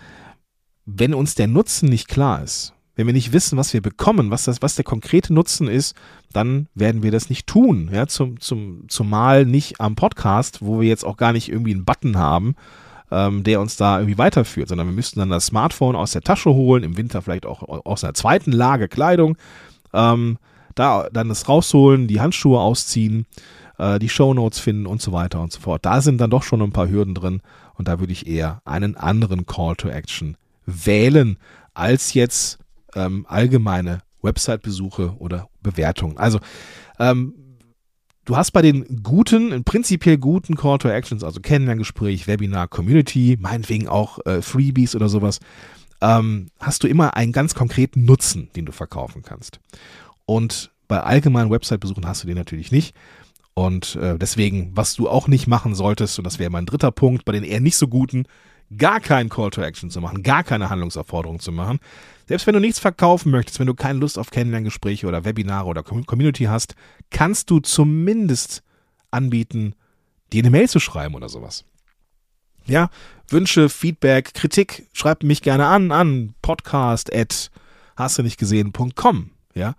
wenn 0.96 1.14
uns 1.14 1.35
der 1.35 1.46
Nutzen 1.46 1.88
nicht 1.88 2.09
klar 2.09 2.42
ist, 2.42 2.74
wenn 2.96 3.07
wir 3.07 3.14
nicht 3.14 3.33
wissen, 3.33 3.57
was 3.57 3.72
wir 3.72 3.81
bekommen, 3.81 4.31
was, 4.31 4.44
das, 4.44 4.61
was 4.61 4.74
der 4.74 4.85
konkrete 4.85 5.33
Nutzen 5.33 5.68
ist, 5.68 5.96
dann 6.33 6.68
werden 6.74 7.03
wir 7.03 7.11
das 7.11 7.31
nicht 7.31 7.46
tun. 7.46 7.88
Ja, 7.92 8.07
zum, 8.07 8.40
zum, 8.40 8.85
zumal 8.88 9.46
nicht 9.46 9.81
am 9.81 9.94
Podcast, 9.94 10.59
wo 10.61 10.81
wir 10.81 10.88
jetzt 10.88 11.05
auch 11.05 11.16
gar 11.16 11.33
nicht 11.33 11.48
irgendwie 11.48 11.72
einen 11.72 11.85
Button 11.85 12.18
haben, 12.18 12.57
ähm, 13.11 13.42
der 13.42 13.61
uns 13.61 13.76
da 13.76 13.98
irgendwie 13.98 14.18
weiterführt, 14.18 14.68
sondern 14.68 14.87
wir 14.87 14.94
müssten 14.94 15.18
dann 15.18 15.31
das 15.31 15.46
Smartphone 15.46 15.96
aus 15.96 16.12
der 16.12 16.22
Tasche 16.22 16.50
holen, 16.50 16.83
im 16.83 16.96
Winter 16.96 17.22
vielleicht 17.22 17.46
auch 17.46 17.62
aus 17.62 18.05
einer 18.05 18.14
zweiten 18.14 18.53
Lage 18.53 18.88
Kleidung, 18.88 19.38
ähm, 19.94 20.37
da 20.74 21.09
dann 21.11 21.29
das 21.29 21.48
rausholen, 21.48 22.07
die 22.07 22.20
Handschuhe 22.20 22.61
ausziehen, 22.61 23.24
äh, 23.79 23.98
die 23.98 24.09
Shownotes 24.09 24.59
finden 24.59 24.87
und 24.87 25.00
so 25.00 25.12
weiter 25.12 25.40
und 25.40 25.53
so 25.53 25.61
fort. 25.61 25.87
Da 25.87 26.03
sind 26.03 26.20
dann 26.20 26.31
doch 26.31 26.42
schon 26.42 26.61
ein 26.61 26.72
paar 26.72 26.90
Hürden 26.90 27.14
drin 27.14 27.40
und 27.76 27.88
da 27.88 27.98
würde 27.98 28.12
ich 28.12 28.26
eher 28.26 28.61
einen 28.64 28.96
anderen 28.96 29.46
Call 29.46 29.76
to 29.76 29.88
Action 29.88 30.37
wählen 30.66 31.38
als 31.75 32.14
jetzt 32.14 32.59
ähm, 32.94 33.27
allgemeine 33.29 34.03
Website-Besuche 34.23 35.14
oder 35.18 35.49
Bewertungen. 35.62 36.18
Also 36.18 36.40
ähm, 36.99 37.35
du 38.25 38.37
hast 38.37 38.51
bei 38.53 38.62
den 38.62 39.03
guten, 39.03 39.64
prinzipiell 39.64 40.18
guten 40.18 40.57
Call 40.57 40.79
to 40.79 40.88
Actions, 40.88 41.25
also 41.25 41.40
Kennenlerngespräch, 41.40 42.27
Webinar, 42.27 42.68
Community, 42.68 43.37
meinetwegen 43.40 43.88
auch 43.88 44.18
äh, 44.27 44.42
Freebies 44.42 44.94
oder 44.94 45.09
sowas, 45.09 45.40
ähm, 46.01 46.49
hast 46.59 46.83
du 46.83 46.88
immer 46.88 47.16
einen 47.16 47.33
ganz 47.33 47.55
konkreten 47.55 48.05
Nutzen, 48.05 48.51
den 48.57 48.66
du 48.66 48.73
verkaufen 48.73 49.23
kannst. 49.23 49.61
Und 50.27 50.70
bei 50.88 51.01
allgemeinen 51.01 51.51
Website-Besuchen 51.51 52.07
hast 52.07 52.23
du 52.23 52.27
den 52.27 52.37
natürlich 52.37 52.73
nicht. 52.73 52.94
Und 53.55 53.96
äh, 53.96 54.18
deswegen, 54.18 54.70
was 54.75 54.94
du 54.94 55.09
auch 55.09 55.29
nicht 55.29 55.46
machen 55.46 55.75
solltest, 55.75 56.18
und 56.18 56.25
das 56.25 56.38
wäre 56.38 56.51
mein 56.51 56.66
dritter 56.66 56.90
Punkt, 56.92 57.25
bei 57.25 57.33
den 57.33 57.44
eher 57.44 57.61
nicht 57.61 57.77
so 57.77 57.88
guten, 57.88 58.25
gar 58.76 59.00
keinen 59.00 59.28
Call 59.28 59.50
to 59.50 59.62
Action 59.62 59.90
zu 59.90 60.00
machen, 60.00 60.22
gar 60.22 60.44
keine 60.44 60.70
Handlungsaufforderung 60.70 61.40
zu 61.40 61.52
machen. 61.52 61.80
Selbst 62.28 62.46
wenn 62.46 62.54
du 62.54 62.61
nichts 62.61 62.78
verkaufen 62.78 63.33
möchtest, 63.33 63.59
wenn 63.59 63.66
du 63.66 63.74
keine 63.74 63.98
Lust 63.98 64.18
auf 64.18 64.30
Kennenlerngespräche 64.30 65.06
oder 65.06 65.24
Webinare 65.24 65.66
oder 65.66 65.83
Community 65.83 66.44
hast, 66.44 66.76
kannst 67.11 67.50
du 67.50 67.59
zumindest 67.59 68.62
anbieten, 69.11 69.74
dir 70.33 70.42
eine 70.42 70.50
Mail 70.50 70.68
zu 70.68 70.78
schreiben 70.78 71.16
oder 71.16 71.28
sowas. 71.28 71.64
Ja, 72.66 72.90
Wünsche, 73.28 73.68
Feedback, 73.68 74.35
Kritik, 74.35 74.87
schreib 74.92 75.24
mich 75.24 75.42
gerne 75.42 75.66
an, 75.66 75.90
an 75.90 76.35
podcast 76.40 77.12
at 77.12 77.50
hast 77.96 78.18
du 78.18 78.22
nicht 78.22 78.38
gesehen.com. 78.38 79.30
Ja, 79.54 79.74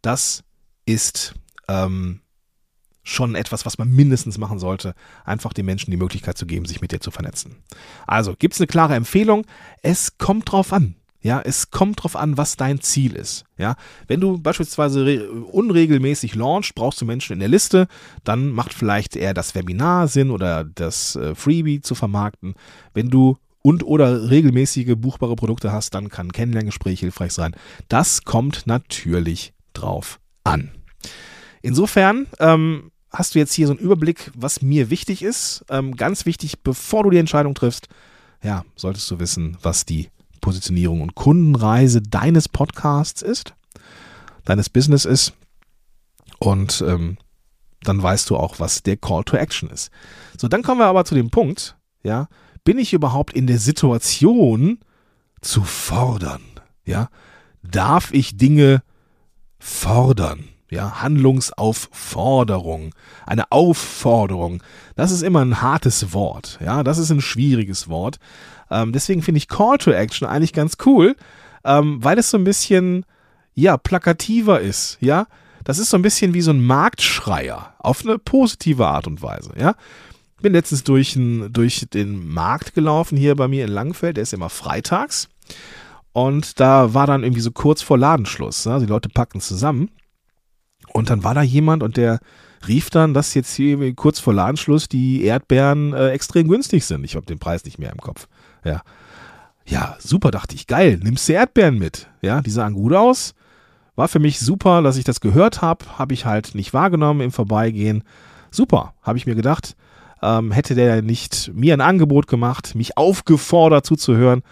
das 0.00 0.42
ist 0.86 1.34
ähm, 1.68 2.21
schon 3.02 3.34
etwas, 3.34 3.66
was 3.66 3.78
man 3.78 3.90
mindestens 3.90 4.38
machen 4.38 4.58
sollte, 4.58 4.94
einfach 5.24 5.52
den 5.52 5.66
Menschen 5.66 5.90
die 5.90 5.96
Möglichkeit 5.96 6.38
zu 6.38 6.46
geben, 6.46 6.66
sich 6.66 6.80
mit 6.80 6.92
dir 6.92 7.00
zu 7.00 7.10
vernetzen. 7.10 7.56
Also 8.06 8.34
gibt 8.38 8.54
es 8.54 8.60
eine 8.60 8.66
klare 8.66 8.94
Empfehlung. 8.94 9.44
Es 9.82 10.18
kommt 10.18 10.50
drauf 10.50 10.72
an. 10.72 10.96
Ja, 11.24 11.40
es 11.40 11.70
kommt 11.70 12.02
drauf 12.02 12.16
an, 12.16 12.36
was 12.36 12.56
dein 12.56 12.80
Ziel 12.80 13.14
ist. 13.14 13.44
Ja, 13.56 13.76
wenn 14.08 14.20
du 14.20 14.38
beispielsweise 14.38 15.30
unregelmäßig 15.30 16.34
launchst, 16.34 16.74
brauchst 16.74 17.00
du 17.00 17.04
Menschen 17.04 17.34
in 17.34 17.38
der 17.38 17.48
Liste, 17.48 17.86
dann 18.24 18.50
macht 18.50 18.74
vielleicht 18.74 19.14
eher 19.14 19.32
das 19.32 19.54
Webinar 19.54 20.08
Sinn 20.08 20.32
oder 20.32 20.64
das 20.64 21.14
äh, 21.14 21.36
Freebie 21.36 21.80
zu 21.80 21.94
vermarkten. 21.94 22.54
Wenn 22.92 23.08
du 23.08 23.36
und 23.62 23.84
oder 23.84 24.30
regelmäßige 24.30 24.96
buchbare 24.96 25.36
Produkte 25.36 25.70
hast, 25.72 25.94
dann 25.94 26.08
kann 26.08 26.28
ein 26.28 26.32
Kennenlerngespräch 26.32 26.98
hilfreich 27.00 27.32
sein. 27.32 27.54
Das 27.88 28.24
kommt 28.24 28.66
natürlich 28.66 29.54
drauf 29.72 30.18
an. 30.42 30.72
Insofern 31.62 32.26
ähm, 32.40 32.90
hast 33.12 33.34
du 33.34 33.38
jetzt 33.38 33.52
hier 33.52 33.66
so 33.66 33.74
einen 33.74 33.80
Überblick, 33.80 34.30
was 34.34 34.62
mir 34.62 34.90
wichtig 34.90 35.22
ist. 35.22 35.64
Ähm, 35.68 35.96
ganz 35.96 36.26
wichtig, 36.26 36.60
bevor 36.62 37.04
du 37.04 37.10
die 37.10 37.18
Entscheidung 37.18 37.54
triffst, 37.54 37.88
ja, 38.42 38.64
solltest 38.74 39.10
du 39.10 39.20
wissen, 39.20 39.56
was 39.62 39.84
die 39.84 40.08
Positionierung 40.40 41.00
und 41.00 41.14
Kundenreise 41.14 42.02
deines 42.02 42.48
Podcasts 42.48 43.22
ist, 43.22 43.54
deines 44.44 44.68
Business 44.68 45.04
ist. 45.04 45.34
Und 46.38 46.82
ähm, 46.86 47.18
dann 47.82 48.02
weißt 48.02 48.28
du 48.30 48.36
auch, 48.36 48.58
was 48.58 48.82
der 48.82 48.96
Call 48.96 49.24
to 49.24 49.36
Action 49.36 49.70
ist. 49.70 49.90
So, 50.38 50.48
dann 50.48 50.62
kommen 50.62 50.80
wir 50.80 50.86
aber 50.86 51.04
zu 51.04 51.14
dem 51.14 51.30
Punkt, 51.30 51.76
ja, 52.02 52.28
bin 52.64 52.78
ich 52.78 52.92
überhaupt 52.92 53.34
in 53.34 53.46
der 53.46 53.58
Situation 53.58 54.80
zu 55.40 55.62
fordern? 55.62 56.42
Ja, 56.84 57.08
darf 57.62 58.12
ich 58.12 58.36
Dinge 58.36 58.82
fordern? 59.58 60.48
Ja, 60.72 61.02
Handlungsaufforderung, 61.02 62.94
eine 63.26 63.52
Aufforderung. 63.52 64.62
Das 64.96 65.12
ist 65.12 65.22
immer 65.22 65.44
ein 65.44 65.60
hartes 65.60 66.14
Wort, 66.14 66.58
ja, 66.64 66.82
das 66.82 66.96
ist 66.98 67.10
ein 67.10 67.20
schwieriges 67.20 67.88
Wort. 67.88 68.18
Ähm, 68.70 68.92
deswegen 68.92 69.20
finde 69.22 69.38
ich 69.38 69.48
Call 69.48 69.76
to 69.76 69.90
Action 69.90 70.26
eigentlich 70.26 70.54
ganz 70.54 70.78
cool, 70.86 71.14
ähm, 71.64 72.02
weil 72.02 72.18
es 72.18 72.30
so 72.30 72.38
ein 72.38 72.44
bisschen, 72.44 73.04
ja, 73.54 73.76
plakativer 73.76 74.60
ist, 74.60 74.96
ja. 75.00 75.26
das 75.62 75.78
ist 75.78 75.90
so 75.90 75.98
ein 75.98 76.02
bisschen 76.02 76.32
wie 76.32 76.40
so 76.40 76.50
ein 76.50 76.64
Marktschreier 76.64 77.74
auf 77.78 78.02
eine 78.04 78.18
positive 78.18 78.86
Art 78.86 79.06
und 79.06 79.20
Weise, 79.20 79.52
ja. 79.58 79.74
Bin 80.40 80.54
letztens 80.54 80.82
durch, 80.82 81.14
ein, 81.14 81.52
durch 81.52 81.86
den 81.92 82.26
Markt 82.26 82.74
gelaufen 82.74 83.16
hier 83.16 83.36
bei 83.36 83.46
mir 83.46 83.64
in 83.64 83.70
Langfeld, 83.70 84.16
der 84.16 84.22
ist 84.22 84.32
immer 84.32 84.48
freitags. 84.48 85.28
Und 86.12 86.58
da 86.58 86.94
war 86.94 87.06
dann 87.06 87.22
irgendwie 87.22 87.40
so 87.40 87.52
kurz 87.52 87.80
vor 87.80 87.96
Ladenschluss. 87.96 88.66
Ne? 88.66 88.80
Die 88.80 88.86
Leute 88.86 89.08
packten 89.08 89.40
zusammen. 89.40 89.88
Und 90.92 91.10
dann 91.10 91.24
war 91.24 91.34
da 91.34 91.42
jemand 91.42 91.82
und 91.82 91.96
der 91.96 92.20
rief 92.68 92.90
dann, 92.90 93.14
dass 93.14 93.34
jetzt 93.34 93.54
hier 93.54 93.94
kurz 93.94 94.20
vor 94.20 94.34
Ladenschluss 94.34 94.88
die 94.88 95.24
Erdbeeren 95.24 95.92
äh, 95.92 96.10
extrem 96.10 96.48
günstig 96.48 96.84
sind. 96.84 97.04
Ich 97.04 97.16
habe 97.16 97.26
den 97.26 97.38
Preis 97.38 97.64
nicht 97.64 97.78
mehr 97.78 97.90
im 97.90 97.98
Kopf. 97.98 98.28
Ja. 98.64 98.82
Ja, 99.64 99.96
super, 100.00 100.30
dachte 100.30 100.54
ich. 100.54 100.66
Geil, 100.66 100.98
nimmst 101.02 101.28
du 101.28 101.32
Erdbeeren 101.34 101.78
mit. 101.78 102.08
Ja, 102.20 102.40
die 102.40 102.50
sahen 102.50 102.74
gut 102.74 102.92
aus. 102.92 103.34
War 103.94 104.08
für 104.08 104.18
mich 104.18 104.40
super, 104.40 104.82
dass 104.82 104.96
ich 104.96 105.04
das 105.04 105.20
gehört 105.20 105.62
habe. 105.62 105.84
Habe 105.98 106.14
ich 106.14 106.26
halt 106.26 106.54
nicht 106.54 106.72
wahrgenommen 106.74 107.20
im 107.20 107.32
Vorbeigehen. 107.32 108.04
Super, 108.50 108.94
habe 109.02 109.18
ich 109.18 109.26
mir 109.26 109.34
gedacht. 109.34 109.76
Ähm, 110.20 110.52
hätte 110.52 110.74
der 110.74 111.02
nicht 111.02 111.50
mir 111.54 111.74
ein 111.74 111.80
Angebot 111.80 112.26
gemacht, 112.26 112.74
mich 112.74 112.96
aufgefordert 112.96 113.84
zuzuhören, 113.84 114.42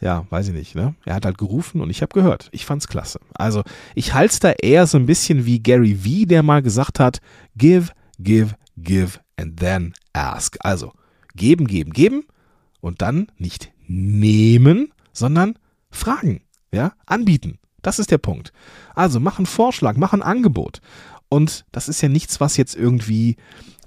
ja, 0.00 0.26
weiß 0.30 0.48
ich 0.48 0.54
nicht, 0.54 0.74
ne? 0.74 0.94
Er 1.04 1.14
hat 1.14 1.24
halt 1.24 1.38
gerufen 1.38 1.80
und 1.80 1.90
ich 1.90 2.02
habe 2.02 2.12
gehört. 2.12 2.48
Ich 2.52 2.66
fand's 2.66 2.88
klasse. 2.88 3.20
Also, 3.34 3.62
ich 3.94 4.14
halte 4.14 4.38
da 4.40 4.50
eher 4.50 4.86
so 4.86 4.98
ein 4.98 5.06
bisschen 5.06 5.46
wie 5.46 5.60
Gary 5.60 5.94
V, 5.96 6.26
der 6.26 6.42
mal 6.42 6.62
gesagt 6.62 7.00
hat, 7.00 7.20
give, 7.56 7.92
give, 8.18 8.54
give 8.76 9.20
and 9.36 9.58
then 9.58 9.94
ask. 10.12 10.56
Also, 10.60 10.92
geben, 11.34 11.66
geben, 11.66 11.92
geben 11.92 12.24
und 12.80 13.02
dann 13.02 13.28
nicht 13.38 13.72
nehmen, 13.86 14.92
sondern 15.12 15.58
fragen, 15.90 16.42
ja, 16.72 16.92
anbieten. 17.06 17.58
Das 17.82 17.98
ist 17.98 18.10
der 18.10 18.18
Punkt. 18.18 18.52
Also, 18.94 19.20
mach 19.20 19.38
einen 19.38 19.46
Vorschlag, 19.46 19.96
mach 19.96 20.12
ein 20.12 20.22
Angebot. 20.22 20.80
Und 21.28 21.64
das 21.72 21.88
ist 21.88 22.00
ja 22.00 22.08
nichts, 22.08 22.40
was 22.40 22.56
jetzt 22.56 22.76
irgendwie 22.76 23.36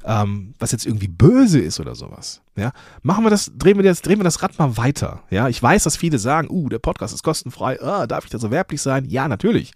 ähm, 0.06 0.54
was 0.60 0.72
jetzt 0.72 0.86
irgendwie 0.86 1.08
böse 1.08 1.60
ist 1.60 1.80
oder 1.80 1.96
sowas. 1.96 2.42
Ja, 2.56 2.72
machen 3.04 3.24
wir 3.24 3.30
das, 3.30 3.52
drehen 3.58 3.78
wir 3.78 3.84
das, 3.84 4.02
drehen 4.02 4.20
wir 4.20 4.24
das 4.24 4.42
Rad 4.42 4.58
mal 4.58 4.78
weiter. 4.78 5.24
Ja, 5.30 5.48
ich 5.48 5.62
weiß, 5.62 5.84
dass 5.84 5.98
viele 5.98 6.20
sagen, 6.20 6.48
uh, 6.50 6.70
der 6.70 6.80
Podcast 6.80 7.14
ist 7.14 7.24
kostenfrei, 7.24 7.82
ah, 7.82 8.08
darf 8.08 8.26
ich 8.26 8.32
da 8.32 8.40
so 8.40 8.52
werblich 8.52 8.82
sein? 8.82 9.06
Ja, 9.06 9.28
natürlich. 9.28 9.74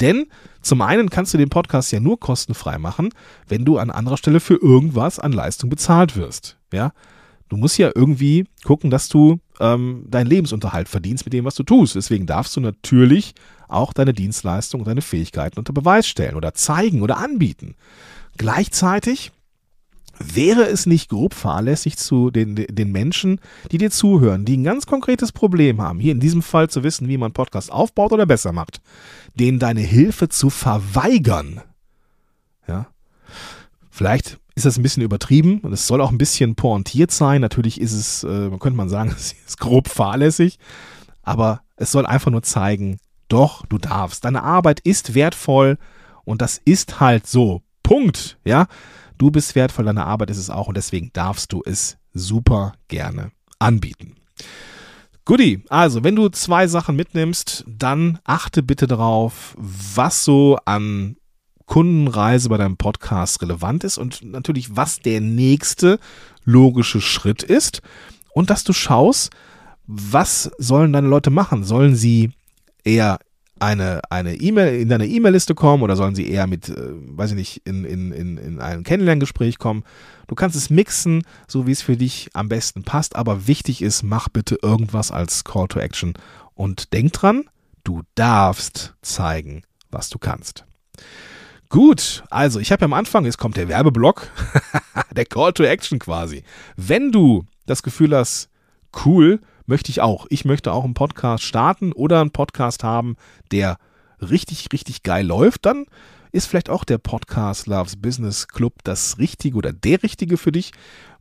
Denn 0.00 0.26
zum 0.62 0.80
einen 0.82 1.10
kannst 1.10 1.34
du 1.34 1.38
den 1.38 1.48
Podcast 1.48 1.90
ja 1.92 2.00
nur 2.00 2.20
kostenfrei 2.20 2.78
machen, 2.78 3.10
wenn 3.48 3.64
du 3.64 3.78
an 3.78 3.90
anderer 3.90 4.16
Stelle 4.16 4.40
für 4.40 4.54
irgendwas 4.54 5.18
an 5.18 5.32
Leistung 5.32 5.70
bezahlt 5.70 6.16
wirst. 6.16 6.56
Ja, 6.72 6.92
du 7.48 7.56
musst 7.56 7.78
ja 7.78 7.90
irgendwie 7.94 8.46
gucken, 8.64 8.90
dass 8.90 9.08
du 9.08 9.40
ähm, 9.60 10.04
deinen 10.06 10.26
Lebensunterhalt 10.28 10.88
verdienst 10.88 11.24
mit 11.24 11.32
dem, 11.32 11.44
was 11.44 11.56
du 11.56 11.62
tust. 11.62 11.96
Deswegen 11.96 12.26
darfst 12.26 12.56
du 12.56 12.60
natürlich 12.60 13.34
auch 13.66 13.92
deine 13.92 14.14
Dienstleistung 14.14 14.80
und 14.80 14.86
deine 14.86 15.02
Fähigkeiten 15.02 15.58
unter 15.58 15.72
Beweis 15.72 16.06
stellen 16.06 16.36
oder 16.36 16.54
zeigen 16.54 17.02
oder 17.02 17.18
anbieten. 17.18 17.74
Gleichzeitig 18.36 19.32
Wäre 20.20 20.66
es 20.66 20.86
nicht 20.86 21.10
grob 21.10 21.34
fahrlässig 21.34 21.96
zu 21.96 22.30
den, 22.30 22.54
den 22.54 22.92
Menschen, 22.92 23.40
die 23.70 23.78
dir 23.78 23.90
zuhören, 23.90 24.44
die 24.44 24.56
ein 24.56 24.64
ganz 24.64 24.86
konkretes 24.86 25.32
Problem 25.32 25.80
haben, 25.80 26.00
hier 26.00 26.12
in 26.12 26.20
diesem 26.20 26.42
Fall 26.42 26.68
zu 26.68 26.82
wissen, 26.82 27.08
wie 27.08 27.18
man 27.18 27.32
Podcast 27.32 27.70
aufbaut 27.70 28.12
oder 28.12 28.26
besser 28.26 28.52
macht, 28.52 28.80
denen 29.34 29.58
deine 29.58 29.80
Hilfe 29.80 30.28
zu 30.28 30.50
verweigern? 30.50 31.60
Ja. 32.66 32.88
Vielleicht 33.90 34.38
ist 34.54 34.66
das 34.66 34.76
ein 34.76 34.82
bisschen 34.82 35.02
übertrieben 35.02 35.60
und 35.60 35.72
es 35.72 35.86
soll 35.86 36.00
auch 36.00 36.10
ein 36.10 36.18
bisschen 36.18 36.56
pointiert 36.56 37.10
sein. 37.10 37.40
Natürlich 37.40 37.80
ist 37.80 37.92
es, 37.92 38.24
äh, 38.24 38.50
könnte 38.58 38.76
man 38.76 38.88
sagen, 38.88 39.10
es 39.16 39.34
ist 39.46 39.58
grob 39.58 39.88
fahrlässig, 39.88 40.58
aber 41.22 41.62
es 41.76 41.92
soll 41.92 42.06
einfach 42.06 42.30
nur 42.30 42.42
zeigen, 42.42 42.98
doch, 43.28 43.64
du 43.66 43.78
darfst. 43.78 44.24
Deine 44.24 44.42
Arbeit 44.42 44.80
ist 44.80 45.14
wertvoll 45.14 45.78
und 46.24 46.42
das 46.42 46.60
ist 46.64 47.00
halt 47.00 47.26
so. 47.26 47.62
Punkt. 47.82 48.38
Ja. 48.44 48.66
Du 49.18 49.32
bist 49.32 49.54
wertvoll, 49.56 49.84
deine 49.84 50.06
Arbeit 50.06 50.30
ist 50.30 50.38
es 50.38 50.48
auch 50.48 50.68
und 50.68 50.76
deswegen 50.76 51.10
darfst 51.12 51.52
du 51.52 51.62
es 51.66 51.98
super 52.14 52.74
gerne 52.86 53.32
anbieten. 53.58 54.14
Goodie, 55.24 55.62
also 55.68 56.04
wenn 56.04 56.16
du 56.16 56.28
zwei 56.30 56.68
Sachen 56.68 56.96
mitnimmst, 56.96 57.64
dann 57.66 58.20
achte 58.24 58.62
bitte 58.62 58.86
darauf, 58.86 59.54
was 59.58 60.24
so 60.24 60.56
an 60.64 61.16
Kundenreise 61.66 62.48
bei 62.48 62.56
deinem 62.56 62.78
Podcast 62.78 63.42
relevant 63.42 63.84
ist 63.84 63.98
und 63.98 64.22
natürlich, 64.24 64.74
was 64.74 65.00
der 65.00 65.20
nächste 65.20 65.98
logische 66.44 67.00
Schritt 67.00 67.42
ist 67.42 67.82
und 68.32 68.48
dass 68.48 68.64
du 68.64 68.72
schaust, 68.72 69.30
was 69.86 70.50
sollen 70.58 70.92
deine 70.92 71.08
Leute 71.08 71.30
machen? 71.30 71.64
Sollen 71.64 71.96
sie 71.96 72.30
eher 72.84 73.18
eine 73.60 74.00
eine 74.10 74.34
E-Mail 74.34 74.80
in 74.80 74.88
deine 74.88 75.06
E-Mail-Liste 75.06 75.54
kommen 75.54 75.82
oder 75.82 75.96
sollen 75.96 76.14
sie 76.14 76.28
eher 76.28 76.46
mit, 76.46 76.68
äh, 76.68 76.74
weiß 76.76 77.30
ich 77.30 77.36
nicht, 77.36 77.62
in, 77.66 77.84
in, 77.84 78.12
in, 78.12 78.38
in 78.38 78.60
ein 78.60 78.82
Kennenlerngespräch 78.82 79.58
kommen. 79.58 79.84
Du 80.26 80.34
kannst 80.34 80.56
es 80.56 80.70
mixen, 80.70 81.22
so 81.46 81.66
wie 81.66 81.72
es 81.72 81.82
für 81.82 81.96
dich 81.96 82.30
am 82.34 82.48
besten 82.48 82.82
passt, 82.82 83.16
aber 83.16 83.46
wichtig 83.46 83.82
ist, 83.82 84.02
mach 84.02 84.28
bitte 84.28 84.58
irgendwas 84.62 85.10
als 85.10 85.44
Call 85.44 85.68
to 85.68 85.80
Action 85.80 86.14
und 86.54 86.92
denk 86.92 87.12
dran, 87.12 87.44
du 87.84 88.02
darfst 88.14 88.94
zeigen, 89.02 89.62
was 89.90 90.08
du 90.10 90.18
kannst. 90.18 90.64
Gut, 91.70 92.24
also 92.30 92.60
ich 92.60 92.72
habe 92.72 92.80
ja 92.82 92.86
am 92.86 92.94
Anfang, 92.94 93.24
jetzt 93.26 93.38
kommt 93.38 93.56
der 93.56 93.68
Werbeblock, 93.68 94.30
der 95.14 95.26
Call 95.26 95.52
to 95.52 95.64
Action 95.64 95.98
quasi. 95.98 96.42
Wenn 96.76 97.12
du 97.12 97.44
das 97.66 97.82
Gefühl 97.82 98.16
hast, 98.16 98.48
cool, 99.04 99.40
möchte 99.68 99.90
ich 99.90 100.00
auch. 100.00 100.26
Ich 100.30 100.44
möchte 100.44 100.72
auch 100.72 100.84
einen 100.84 100.94
Podcast 100.94 101.44
starten 101.44 101.92
oder 101.92 102.20
einen 102.20 102.30
Podcast 102.30 102.82
haben, 102.84 103.16
der 103.52 103.78
richtig, 104.20 104.68
richtig 104.72 105.02
geil 105.02 105.26
läuft, 105.26 105.66
dann 105.66 105.86
ist 106.32 106.46
vielleicht 106.46 106.70
auch 106.70 106.84
der 106.84 106.98
Podcast 106.98 107.66
Loves 107.66 107.96
Business 107.96 108.48
Club 108.48 108.74
das 108.84 109.18
Richtige 109.18 109.56
oder 109.56 109.72
der 109.72 110.02
Richtige 110.02 110.36
für 110.36 110.52
dich, 110.52 110.72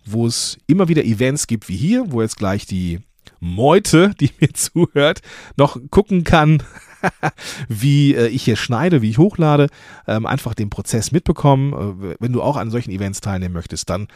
wo 0.06 0.28
es 0.28 0.58
immer 0.68 0.88
wieder 0.88 1.06
Events 1.06 1.48
gibt 1.48 1.70
wie 1.70 1.78
hier, 1.78 2.12
wo 2.12 2.22
jetzt 2.22 2.38
gleich 2.38 2.66
die 2.66 3.00
Meute, 3.40 4.14
die 4.20 4.32
mir 4.40 4.50
zuhört, 4.54 5.22
noch 5.56 5.80
gucken 5.92 6.24
kann, 6.24 6.64
wie 7.68 8.16
äh, 8.16 8.28
ich 8.28 8.44
hier 8.44 8.56
schneide, 8.56 9.02
wie 9.02 9.10
ich 9.10 9.18
hochlade, 9.18 9.68
ähm, 10.08 10.26
einfach 10.26 10.54
den 10.54 10.70
Prozess 10.70 11.12
mitbekommen. 11.12 11.74
Äh, 12.02 12.16
wenn 12.20 12.34
du 12.34 12.42
auch 12.42 12.58
an 12.58 12.72
solchen 12.72 12.92
Events 12.92 13.22
teilnehmen 13.22 13.54
möchtest, 13.54 13.90
dann 13.90 14.08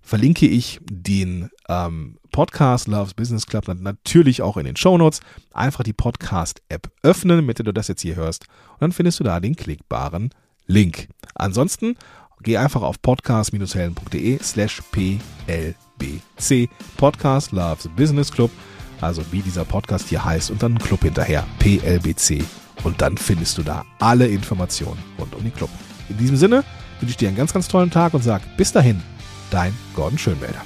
verlinke 0.00 0.46
ich 0.46 0.80
den 0.90 1.50
ähm, 1.68 2.17
Podcast 2.38 2.86
Loves 2.86 3.14
Business 3.14 3.46
Club 3.46 3.66
natürlich 3.66 4.42
auch 4.42 4.56
in 4.58 4.64
den 4.64 4.76
Show 4.76 4.96
Notes. 4.96 5.18
Einfach 5.52 5.82
die 5.82 5.92
Podcast-App 5.92 6.88
öffnen, 7.02 7.44
mit 7.44 7.58
der 7.58 7.64
du 7.64 7.72
das 7.72 7.88
jetzt 7.88 8.02
hier 8.02 8.14
hörst. 8.14 8.44
Und 8.74 8.82
dann 8.82 8.92
findest 8.92 9.18
du 9.18 9.24
da 9.24 9.40
den 9.40 9.56
klickbaren 9.56 10.30
Link. 10.68 11.08
Ansonsten 11.34 11.96
geh 12.44 12.56
einfach 12.56 12.82
auf 12.82 13.02
podcast-helden.de 13.02 14.38
slash 14.40 14.80
plbc. 14.92 16.70
Podcast 16.96 17.50
Loves 17.50 17.88
Business 17.96 18.30
Club. 18.30 18.52
Also 19.00 19.24
wie 19.32 19.42
dieser 19.42 19.64
Podcast 19.64 20.08
hier 20.08 20.24
heißt 20.24 20.52
und 20.52 20.62
dann 20.62 20.78
Club 20.78 21.02
hinterher. 21.02 21.44
PLBC. 21.58 22.44
Und 22.84 23.02
dann 23.02 23.18
findest 23.18 23.58
du 23.58 23.64
da 23.64 23.84
alle 23.98 24.28
Informationen 24.28 25.02
rund 25.18 25.34
um 25.34 25.42
den 25.42 25.54
Club. 25.54 25.70
In 26.08 26.18
diesem 26.18 26.36
Sinne 26.36 26.62
wünsche 27.00 27.10
ich 27.10 27.16
dir 27.16 27.26
einen 27.26 27.36
ganz, 27.36 27.52
ganz 27.52 27.66
tollen 27.66 27.90
Tag 27.90 28.14
und 28.14 28.22
sag 28.22 28.56
bis 28.56 28.70
dahin 28.70 29.02
dein 29.50 29.76
Gordon 29.92 30.18
Schönwälder. 30.18 30.62